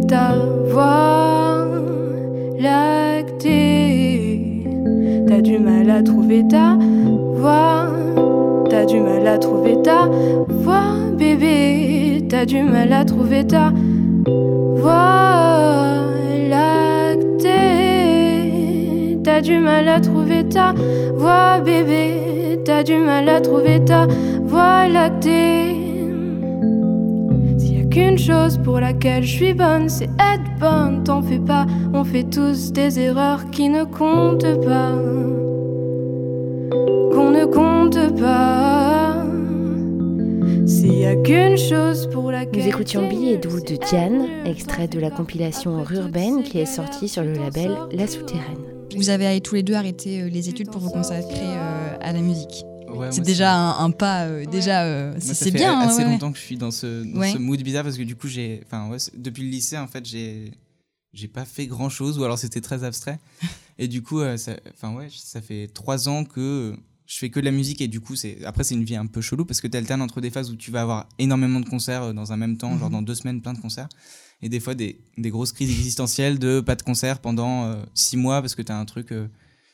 Ta 0.08 0.34
voix 0.72 1.68
lactée. 2.58 3.54
T'as 5.28 5.42
du 5.42 5.60
mal 5.60 5.90
à 5.90 6.02
trouver 6.02 6.48
ta 6.48 6.78
voix. 7.36 7.88
T'as 8.70 8.86
du 8.86 9.02
mal 9.02 9.28
à 9.28 9.38
trouver 9.38 9.82
ta 9.82 10.10
voix, 10.48 10.94
bébé. 11.18 12.26
T'as 12.30 12.46
du 12.46 12.64
mal 12.64 12.94
à 12.94 13.04
trouver 13.04 13.46
ta 13.46 13.74
voix 14.78 15.98
lactée. 16.50 17.58
T'as 19.24 19.42
du 19.42 19.60
mal 19.60 19.90
à 19.90 20.00
trouver 20.00 20.46
ta 20.46 20.74
voix, 21.16 21.60
bébé. 21.60 22.62
T'as 22.64 22.84
du 22.84 22.96
mal 22.98 23.28
à 23.28 23.42
trouver 23.42 23.84
ta 23.84 24.08
voix 24.46 24.88
lactée. 24.88 25.87
S'il 27.98 28.04
y 28.04 28.06
a 28.06 28.10
qu'une 28.10 28.20
chose 28.20 28.60
pour 28.60 28.80
laquelle 28.80 29.24
je 29.24 29.36
suis 29.38 29.54
bonne, 29.56 29.90
c'est 29.90 30.10
être 30.20 30.60
bonne. 30.60 31.04
T'en 31.04 31.24
fais 31.24 31.40
pas, 31.40 31.66
on 31.94 32.04
fait 32.04 32.26
tous 32.26 32.72
des 32.72 33.00
erreurs 33.00 33.50
qui 33.50 33.70
ne 33.70 33.86
comptent 33.86 34.62
pas. 34.64 34.92
Qu'on 37.12 37.32
ne 37.32 37.46
compte 37.46 38.20
pas. 38.20 39.26
S'il 40.68 41.00
y 41.00 41.06
a 41.08 41.16
qu'une 41.16 41.58
chose 41.58 42.08
pour 42.12 42.32
laquelle. 42.32 42.66
Nous 42.66 42.70
écoutions 42.70 43.10
Billet 43.10 43.38
doux 43.38 43.62
de 43.62 43.78
Diane, 43.88 44.28
extrait 44.46 44.88
de 44.88 45.00
la 45.00 45.10
compilation 45.10 45.84
Urbaine 45.92 46.44
qui 46.44 46.60
est 46.60 46.68
sortie 46.68 47.10
sur 47.10 47.24
le 47.24 47.34
label 47.34 47.72
La. 47.92 48.06
Souterraine. 48.06 48.62
Vous 48.96 49.10
avez 49.10 49.42
tous 49.42 49.56
les 49.56 49.64
deux 49.64 49.74
arrêté 49.74 50.22
euh, 50.22 50.30
les 50.30 50.50
études 50.50 50.70
pour 50.70 50.82
vous 50.82 50.92
consacrer 50.92 51.40
euh, 51.42 51.98
à 52.00 52.14
la 52.14 52.22
musique. 52.22 52.67
Ouais, 52.88 53.12
c'est 53.12 53.22
déjà 53.22 53.54
un, 53.54 53.86
un 53.86 53.92
pas, 53.92 54.26
euh, 54.28 54.46
déjà, 54.46 54.84
euh, 54.86 55.12
Moi, 55.12 55.20
c'est 55.20 55.34
ça 55.34 55.46
fait 55.46 55.52
bien. 55.52 55.74
hein, 55.80 55.88
assez 55.88 56.04
longtemps 56.04 56.32
que 56.32 56.38
je 56.38 56.44
suis 56.44 56.58
dans 56.58 56.72
ce, 56.72 57.04
dans 57.04 57.20
Ouais. 57.20 57.32
ce 57.34 57.38
mood 57.38 57.62
bizarre 57.62 57.84
parce 57.84 57.98
que 57.98 58.04
du 58.04 58.16
coup, 58.16 58.28
j'ai, 58.28 58.62
enfin, 58.66 58.90
depuis 59.16 59.44
le 59.44 59.50
lycée, 59.50 59.78
en 59.78 59.88
fait, 59.88 60.06
j'ai, 60.06 60.52
j'ai 61.14 61.28
pas 61.28 61.46
fait 61.46 61.68
grand 61.68 61.90
chose 61.90 62.18
ou 62.20 62.24
alors 62.24 62.38
c'était 62.40 62.62
très 62.62 62.84
abstrait. 62.84 63.20
et 63.78 63.88
du 63.88 64.02
coup, 64.04 64.20
euh, 64.20 64.38
ça, 64.38 64.54
enfin, 64.74 64.94
ouais, 64.96 65.08
ça 65.12 65.42
fait 65.42 65.68
trois 65.74 66.08
ans 66.10 66.24
que 66.24 66.76
je 67.06 67.18
fais 67.18 67.30
que 67.30 67.40
de 67.40 67.46
la 67.46 67.52
musique 67.52 67.82
et 67.82 67.88
du 67.88 68.00
coup, 68.02 68.16
c'est, 68.16 68.44
après, 68.46 68.64
c'est 68.64 68.76
une 68.76 68.84
vie 68.84 68.96
un 68.98 69.06
peu 69.06 69.22
chelou 69.22 69.46
parce 69.46 69.62
que 69.62 69.68
tu 69.68 69.78
alternes 69.78 70.02
entre 70.02 70.20
des 70.22 70.30
phases 70.30 70.50
où 70.52 70.56
tu 70.56 70.72
vas 70.72 70.82
avoir 70.82 71.08
énormément 71.20 71.60
de 71.60 71.68
concerts 71.70 72.14
dans 72.14 72.32
un 72.34 72.38
même 72.38 72.58
temps, 72.58 72.78
genre 72.78 72.88
Mhm. 72.90 72.94
dans 72.96 73.02
deux 73.02 73.16
semaines, 73.16 73.42
plein 73.42 73.54
de 73.54 73.60
concerts. 73.60 73.88
Et 74.42 74.50
des 74.50 74.60
fois, 74.60 74.76
des, 74.76 75.00
des 75.18 75.30
grosses 75.30 75.52
crises 75.52 75.70
existentielles 75.72 76.38
de 76.38 76.60
pas 76.62 76.76
de 76.76 76.84
concert 76.84 77.20
pendant 77.20 77.66
euh, 77.66 77.76
six 77.94 78.18
mois 78.18 78.42
parce 78.42 78.56
que 78.56 78.62
tu 78.62 78.72
as 78.72 78.78
un 78.78 78.86
truc. 78.86 79.12
euh, 79.12 79.28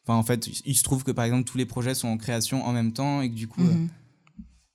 Enfin, 0.06 0.16
en 0.18 0.24
fait, 0.24 0.48
il- 0.66 0.76
se 0.76 0.84
trouve 0.84 1.04
que 1.04 1.12
par 1.12 1.26
exemple, 1.26 1.46
tous 1.46 1.58
les 1.58 1.66
projets 1.66 1.94
sont 1.96 2.08
en 2.10 2.18
création 2.18 2.66
en 2.66 2.72
même 2.74 2.92
temps 2.94 3.22
et 3.22 3.30
que 3.30 3.36
du 3.36 3.48
coup, 3.48 3.62
euh, 3.62 3.74
Mhm. 3.74 3.90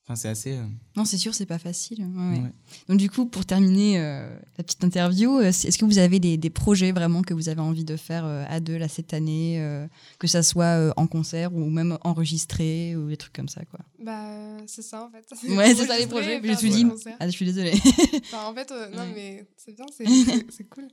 enfin, 0.04 0.16
c'est 0.16 0.28
assez. 0.28 0.56
euh, 0.56 0.64
Non, 0.96 1.04
c'est 1.04 1.18
sûr, 1.18 1.34
c'est 1.34 1.44
pas 1.44 1.58
facile. 1.58 2.00
ouais, 2.00 2.06
ouais. 2.38 2.42
ouais. 2.44 2.52
Donc 2.88 2.96
du 2.98 3.10
coup, 3.10 3.26
pour 3.26 3.44
terminer 3.44 4.00
euh, 4.00 4.26
la 4.56 4.64
petite 4.64 4.82
interview, 4.84 5.36
euh, 5.38 5.48
est-ce 5.50 5.76
que 5.76 5.84
vous 5.84 5.98
avez 5.98 6.18
des, 6.18 6.38
des 6.38 6.48
projets 6.48 6.92
vraiment 6.92 7.20
que 7.20 7.34
vous 7.34 7.50
avez 7.50 7.60
envie 7.60 7.84
de 7.84 7.96
faire 7.98 8.24
euh, 8.24 8.44
à 8.48 8.58
deux 8.60 8.78
là 8.78 8.88
cette 8.88 9.12
année, 9.12 9.60
euh, 9.60 9.86
que 10.18 10.26
ça 10.26 10.42
soit 10.42 10.64
euh, 10.64 10.92
en 10.96 11.06
concert 11.06 11.54
ou 11.54 11.68
même 11.68 11.98
enregistré 12.04 12.96
ou 12.96 13.08
des 13.10 13.18
trucs 13.18 13.34
comme 13.34 13.48
ça 13.50 13.64
quoi? 13.66 13.80
Bah, 14.02 14.56
c'est 14.66 14.80
ça 14.82 15.04
en 15.04 15.10
fait. 15.10 15.26
Ouais, 15.54 15.74
c'est 15.74 15.86
ça 15.88 15.98
les 15.98 16.06
projets. 16.06 16.38
et 16.38 16.42
Je 16.42 16.48
me 16.48 16.56
suis 16.56 16.70
dit, 16.70 16.86
ah, 17.20 17.26
je 17.26 17.30
suis 17.32 17.44
désolée. 17.44 17.74
Enfin, 18.32 18.46
en 18.46 18.54
fait, 18.54 18.70
euh, 18.72 18.88
non, 18.90 19.02
Ouais. 19.02 19.12
mais 19.14 19.46
c'est 19.58 19.76
bien, 19.76 19.84
c'est- 20.50 20.64
cool. 20.70 20.88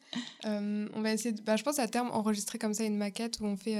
Euh, 0.45 0.87
on 0.93 1.01
va 1.01 1.13
essayer, 1.13 1.31
de- 1.31 1.41
bah, 1.41 1.55
je 1.55 1.63
pense 1.63 1.79
à 1.79 1.87
terme, 1.87 2.09
enregistrer 2.11 2.57
comme 2.59 2.73
ça 2.73 2.83
une 2.83 2.97
maquette 2.97 3.39
où 3.39 3.45
on 3.45 3.55
fait. 3.55 3.79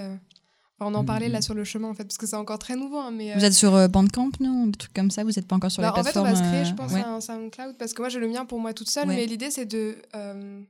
Enfin, 0.80 0.92
on 0.92 0.96
en 0.96 1.06
parlait 1.06 1.30
là 1.30 1.38
Mhm. 1.40 1.42
sur 1.44 1.54
le 1.54 1.64
chemin 1.64 1.90
en 1.90 1.94
fait, 1.94 2.04
parce 2.04 2.18
que 2.18 2.26
c'est 2.28 2.36
encore 2.36 2.60
très 2.60 2.76
nouveau. 2.76 2.98
hein, 2.98 3.12
mais, 3.12 3.32
euh, 3.32 3.36
vous 3.38 3.46
êtes 3.46 3.54
sur 3.54 3.76
euh, 3.76 3.88
Bandcamp, 3.88 4.32
non, 4.40 4.68
des 4.68 4.78
trucs 4.78 4.94
comme 4.94 5.12
ça. 5.12 5.24
Vous 5.24 5.32
n'êtes 5.32 5.48
pas 5.48 5.56
encore 5.56 5.72
sur 5.72 5.82
bah, 5.82 5.92
les 5.96 6.00
en 6.00 6.04
fait, 6.04 6.10
on 6.18 6.24
plateformes. 6.24 6.30
va 6.30 6.36
se 6.36 6.42
créer, 6.50 6.62
euh, 6.62 6.66
je 6.66 6.74
pense, 6.74 6.92
ouais. 6.94 7.02
un 7.02 7.22
SoundCloud, 7.22 7.76
parce 7.78 7.94
que 7.94 8.02
moi 8.02 8.10
j'ai 8.10 8.20
le 8.20 8.28
mien 8.28 8.46
pour 8.46 8.60
moi 8.60 8.74
toute 8.74 8.90
seule, 8.90 9.08
Ouais. 9.08 9.16
mais 9.16 9.26
l'idée 9.26 9.52
c'est 9.52 9.66
de 9.66 9.96
euh, 10.16 10.62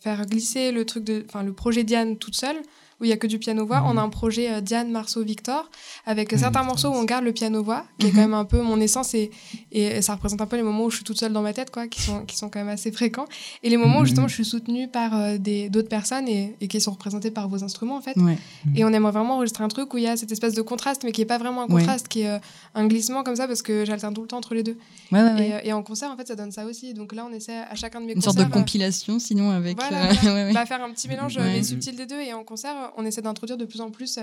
faire 0.00 0.24
glisser 0.26 0.72
le 0.72 0.84
truc 0.86 1.04
de, 1.04 1.24
enfin 1.28 1.42
le 1.42 1.52
projet 1.52 1.84
Diane 1.84 2.16
toute 2.16 2.34
seule, 2.34 2.56
où 3.00 3.04
il 3.04 3.10
y 3.10 3.12
a 3.12 3.16
que 3.16 3.26
du 3.26 3.38
piano-voix. 3.38 3.80
Mhm. 3.80 3.86
On 3.88 3.96
a 3.98 4.00
un 4.02 4.08
projet 4.08 4.50
euh, 4.50 4.60
Diane, 4.60 4.90
Marceau, 4.90 5.22
Victor, 5.22 5.70
avec 6.06 6.32
Ouais, 6.32 6.38
certains 6.38 6.62
morceaux 6.62 6.88
où 6.88 6.94
on 6.94 7.04
garde 7.04 7.24
le 7.24 7.32
piano-voix, 7.32 7.84
qui 7.98 8.06
est 8.06 8.10
Mhm. 8.10 8.14
quand 8.14 8.20
même 8.22 8.34
un 8.34 8.44
peu 8.44 8.60
mon 8.62 8.80
essence, 8.80 9.14
et, 9.14 9.30
et 9.72 10.00
ça 10.02 10.14
représente 10.14 10.40
un 10.40 10.46
peu 10.46 10.56
les 10.56 10.62
moments 10.62 10.84
où 10.84 10.90
je 10.90 10.96
suis 10.96 11.04
toute 11.04 11.18
seule 11.18 11.32
dans 11.32 11.42
ma 11.42 11.52
tête, 11.52 11.70
quoi, 11.70 11.86
qui 11.88 12.00
sont, 12.00 12.24
qui 12.24 12.36
sont 12.36 12.48
quand 12.48 12.58
même 12.58 12.68
assez 12.68 12.90
fréquents, 12.92 13.26
et 13.62 13.68
les 13.70 13.76
moments 13.76 14.00
où 14.00 14.04
justement 14.04 14.24
Mhm. 14.24 14.30
je 14.30 14.34
suis 14.34 14.44
soutenue 14.44 14.88
par 14.88 15.14
euh, 15.16 15.36
des- 15.38 15.68
d'autres 15.68 15.88
personnes 15.88 16.28
et, 16.28 16.56
et 16.60 16.68
qui 16.68 16.80
sont 16.80 16.92
représentées 16.92 17.30
par 17.30 17.48
vos 17.48 17.62
instruments 17.64 17.96
en 17.96 18.00
fait. 18.02 18.16
Ouais. 18.16 18.38
Et 18.74 18.84
on 18.84 18.88
aimerait 18.92 19.12
vraiment 19.12 19.34
enregistrer 19.36 19.64
un 19.64 19.68
truc 19.68 19.92
où 19.92 19.98
il 19.98 20.04
y 20.04 20.08
a 20.08 20.16
cette 20.16 20.32
espèce 20.32 20.54
de 20.54 20.62
contraste, 20.62 21.02
mais 21.04 21.12
qui 21.12 21.20
est 21.20 21.26
pas 21.26 21.38
vraiment 21.38 21.62
un 21.62 21.66
Ouais. 21.66 21.80
contraste, 21.80 22.08
qui 22.08 22.22
est 22.22 22.28
euh, 22.28 22.38
un 22.74 22.86
glissement 22.86 23.22
comme 23.22 23.36
ça, 23.36 23.46
parce 23.46 23.62
que 23.62 23.84
j'alterne 23.84 24.14
tout 24.14 24.22
le 24.22 24.28
temps 24.28 24.38
entre 24.38 24.54
les 24.54 24.62
deux. 24.62 24.76
Ouais. 25.12 25.60
Et, 25.62 25.68
et 25.68 25.72
en 25.72 25.82
concert, 25.82 26.10
en 26.10 26.16
fait, 26.16 26.26
ça 26.28 26.34
donne 26.34 26.52
ça 26.52 26.64
aussi. 26.64 26.94
Donc 26.94 27.12
là, 27.14 27.26
on 27.30 27.32
essaie 27.34 27.58
à 27.58 27.74
chacun 27.74 28.00
de 28.00 28.06
mes 28.06 28.12
Une 28.12 28.22
concerts. 28.22 28.32
sorte 28.34 28.48
de 28.48 28.52
compilation, 28.52 29.18
sinon 29.18 29.50
avec. 29.50 29.76
voilà, 29.76 30.08
voilà. 30.22 30.52
bah, 30.52 30.66
faire 30.66 30.82
un 30.82 30.90
petit 30.92 31.08
mélange 31.08 31.38
mais 31.38 31.62
subtil 31.62 31.94
des 31.96 32.06
deux. 32.06 32.20
Et 32.20 32.32
en 32.32 32.42
concert, 32.44 32.74
on 32.96 33.04
essaie 33.04 33.22
d'introduire 33.22 33.56
de 33.58 33.64
plus 33.64 33.80
en 33.80 33.90
plus. 33.90 34.18
euh, 34.18 34.22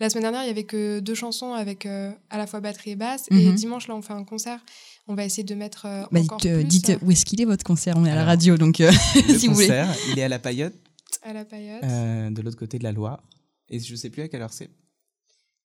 la 0.00 0.10
semaine 0.10 0.22
dernière, 0.22 0.42
il 0.44 0.48
y 0.48 0.50
avait 0.50 0.64
que 0.64 1.00
deux 1.00 1.14
chansons 1.14 1.52
avec 1.54 1.86
euh, 1.86 2.12
à 2.30 2.38
la 2.38 2.46
fois 2.46 2.60
batterie 2.60 2.90
et 2.92 2.96
basse. 2.96 3.26
Et 3.30 3.48
Mhm. 3.48 3.54
dimanche, 3.54 3.88
là, 3.88 3.94
on 3.96 4.02
fait 4.02 4.12
un 4.12 4.24
concert. 4.24 4.64
On 5.08 5.14
va 5.14 5.24
essayer 5.24 5.44
de 5.44 5.54
mettre 5.54 5.86
euh, 5.86 6.04
Bah, 6.12 6.20
encore 6.20 6.38
dites, 6.38 6.50
euh, 6.50 6.56
plus 6.60 6.64
dites, 6.64 6.90
euh, 6.90 6.98
où 7.02 7.10
est-ce 7.10 7.24
qu'il 7.24 7.40
est 7.40 7.44
votre 7.44 7.64
concert? 7.64 7.94
On 7.96 8.04
est 8.04 8.10
à 8.10 8.14
la 8.16 8.24
radio, 8.24 8.56
donc 8.56 8.80
euh, 8.80 8.90
Le 9.28 9.34
si 9.38 9.46
vous 9.48 9.54
voulez. 9.54 9.66
concert, 9.68 9.94
il 10.12 10.18
est 10.18 10.22
à 10.24 10.28
la 10.28 10.38
Paillote, 10.38 10.74
à 11.22 11.32
la 11.32 11.44
paillote. 11.44 11.82
euh, 11.84 12.30
de 12.30 12.42
l'autre 12.42 12.56
côté 12.58 12.78
de 12.78 12.84
la 12.84 12.92
Loire. 12.92 13.22
Et 13.68 13.78
je 13.80 13.94
sais 13.96 14.10
plus 14.10 14.22
à 14.22 14.28
quelle 14.28 14.42
heure 14.42 14.52
c'est. 14.52 14.70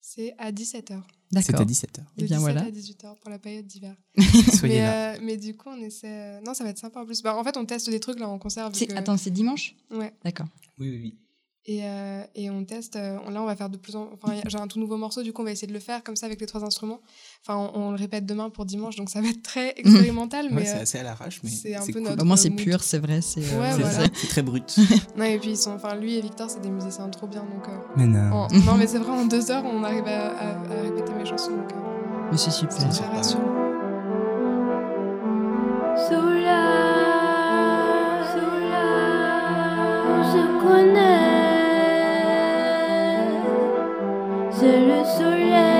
C'est 0.03 0.33
à 0.39 0.51
17h. 0.51 0.85
C'est 1.33 1.37
à 1.37 1.41
D'accord. 1.53 1.65
17h. 1.65 2.01
Eh 2.17 2.21
De 2.21 2.27
bien 2.27 2.37
17 2.37 2.39
voilà. 2.39 2.61
à 2.63 2.71
18h 2.71 3.15
pour 3.19 3.29
la 3.29 3.37
période 3.39 3.65
d'hiver. 3.67 3.95
Soyez 4.57 4.75
mais, 4.75 4.81
là. 4.81 5.13
euh, 5.13 5.17
mais 5.21 5.37
du 5.37 5.55
coup, 5.55 5.69
on 5.69 5.79
essaie. 5.81 6.41
Non, 6.41 6.53
ça 6.55 6.63
va 6.63 6.71
être 6.71 6.79
sympa 6.79 6.99
en 7.01 7.05
plus. 7.05 7.21
Bah, 7.21 7.35
en 7.37 7.43
fait, 7.43 7.55
on 7.55 7.65
teste 7.65 7.89
des 7.89 7.99
trucs 7.99 8.19
là 8.19 8.27
en 8.27 8.39
concert. 8.39 8.69
vu 8.69 8.75
C'est- 8.79 8.87
que- 8.87 8.93
Attends, 8.95 9.15
c'est 9.17 9.29
dimanche? 9.29 9.75
Ouais. 9.91 10.11
D'accord. 10.25 10.47
Oui, 10.79 10.89
oui, 10.89 10.99
oui. 11.03 11.17
Et, 11.67 11.81
euh, 11.83 12.23
et 12.33 12.49
on 12.49 12.63
teste. 12.65 12.95
euh, 12.95 13.17
là, 13.29 13.39
on 13.41 13.45
va 13.45 13.55
faire 13.55 13.69
de 13.69 13.77
plus 13.77 13.95
en. 13.95 14.09
Enfin, 14.13 14.33
j'ai 14.47 14.57
un 14.57 14.65
tout 14.67 14.79
nouveau 14.79 14.97
morceau, 14.97 15.21
du 15.21 15.31
coup, 15.31 15.43
on 15.43 15.45
va 15.45 15.51
essayer 15.51 15.67
de 15.67 15.73
le 15.73 15.79
faire 15.79 16.03
comme 16.03 16.15
ça 16.15 16.25
avec 16.25 16.41
les 16.41 16.47
trois 16.47 16.63
instruments. 16.63 17.01
Enfin, 17.45 17.55
on, 17.75 17.79
on 17.79 17.91
le 17.91 17.97
répète 17.97 18.25
demain 18.25 18.49
pour 18.49 18.65
dimanche, 18.65 18.95
donc 18.95 19.11
ça 19.11 19.21
va 19.21 19.27
être 19.27 19.43
très 19.43 19.69
expérimental. 19.77 20.45
Ouais, 20.47 20.51
mais 20.53 20.65
c'est 20.65 20.77
euh, 20.77 20.81
assez 20.81 20.97
à 20.97 21.03
l'arrache, 21.03 21.39
mais 21.43 21.51
c'est 21.51 21.75
un 21.75 21.85
peu 21.85 21.93
cool. 21.93 22.01
notre- 22.01 22.21
Au 22.23 22.25
moins, 22.25 22.35
c'est 22.35 22.49
pur, 22.49 22.81
c'est 22.81 22.97
vrai. 22.97 23.21
C'est 23.21 23.41
euh, 23.41 23.61
Ouais, 23.61 23.77
voilà. 23.77 24.09
très 24.09 24.41
brut. 24.41 24.75
non, 25.15 25.23
et 25.25 25.37
puis, 25.37 25.51
ils 25.51 25.57
sont, 25.57 25.73
enfin, 25.73 25.93
lui 25.95 26.15
et 26.17 26.21
Victor, 26.21 26.49
c'est 26.49 26.61
des 26.61 26.71
musiciens 26.71 27.07
trop 27.09 27.27
bien. 27.27 27.41
Donc, 27.43 27.67
euh, 27.69 27.77
Mais 27.95 28.07
non. 28.07 28.31
en- 28.33 28.47
non, 28.65 28.75
mais 28.75 28.87
c'est 28.87 28.97
vrai, 28.97 29.11
en 29.11 29.25
deux 29.25 29.51
heures, 29.51 29.63
on 29.63 29.83
arrive 29.83 30.07
à, 30.07 30.29
à- 30.31 30.55
à 30.61 30.81
répéter 30.81 31.13
mes 31.13 31.25
chansons. 31.27 31.51
Donc, 31.51 31.71
euh, 31.73 32.29
Mais 32.31 32.37
c'est 32.37 32.49
super. 32.49 32.75
c'est 32.81 32.91
super 32.91 33.11
rassurant. 33.11 33.41
Sola, 36.09 36.63
Sola, 38.33 38.85
on 40.09 40.23
se 40.33 40.61
connaît. 44.61 45.03
C'est 45.05 45.70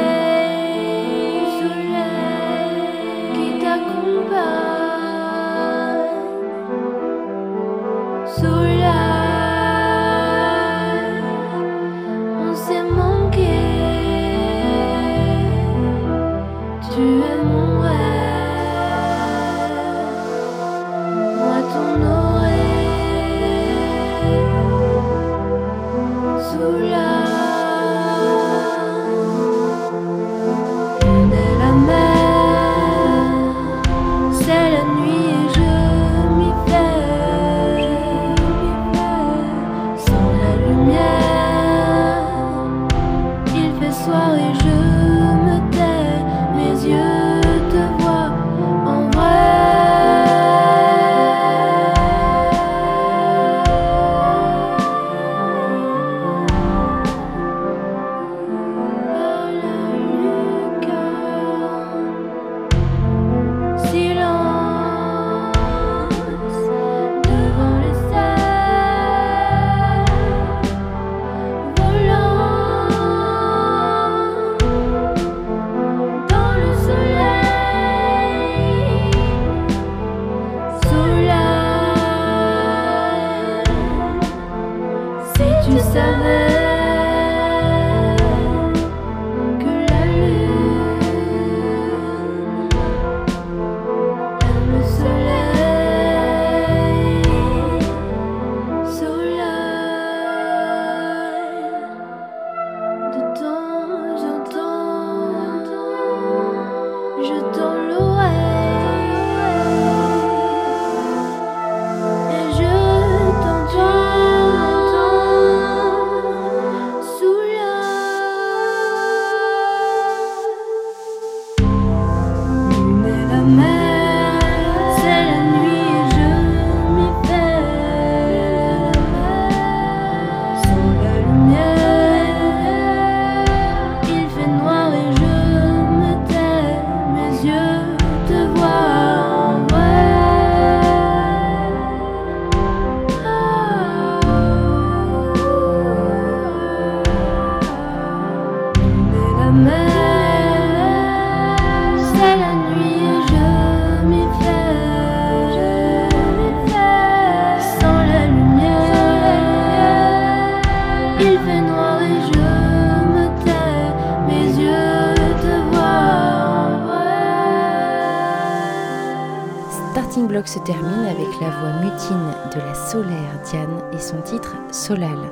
se 170.52 170.60
termine 170.60 171.06
avec 171.06 171.40
la 171.40 171.50
voix 171.50 171.80
mutine 171.80 172.34
de 172.54 172.60
la 172.60 172.76
solaire 172.76 173.40
Diane 173.50 173.82
et 173.94 174.00
son 174.00 174.22
titre 174.22 174.58
Solal. 174.74 175.32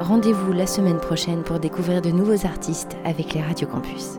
Rendez-vous 0.00 0.52
la 0.52 0.66
semaine 0.66 0.96
prochaine 0.96 1.42
pour 1.42 1.60
découvrir 1.60 2.00
de 2.00 2.10
nouveaux 2.10 2.46
artistes 2.46 2.96
avec 3.04 3.34
les 3.34 3.42
Radio 3.42 3.68
Campus. 3.68 4.18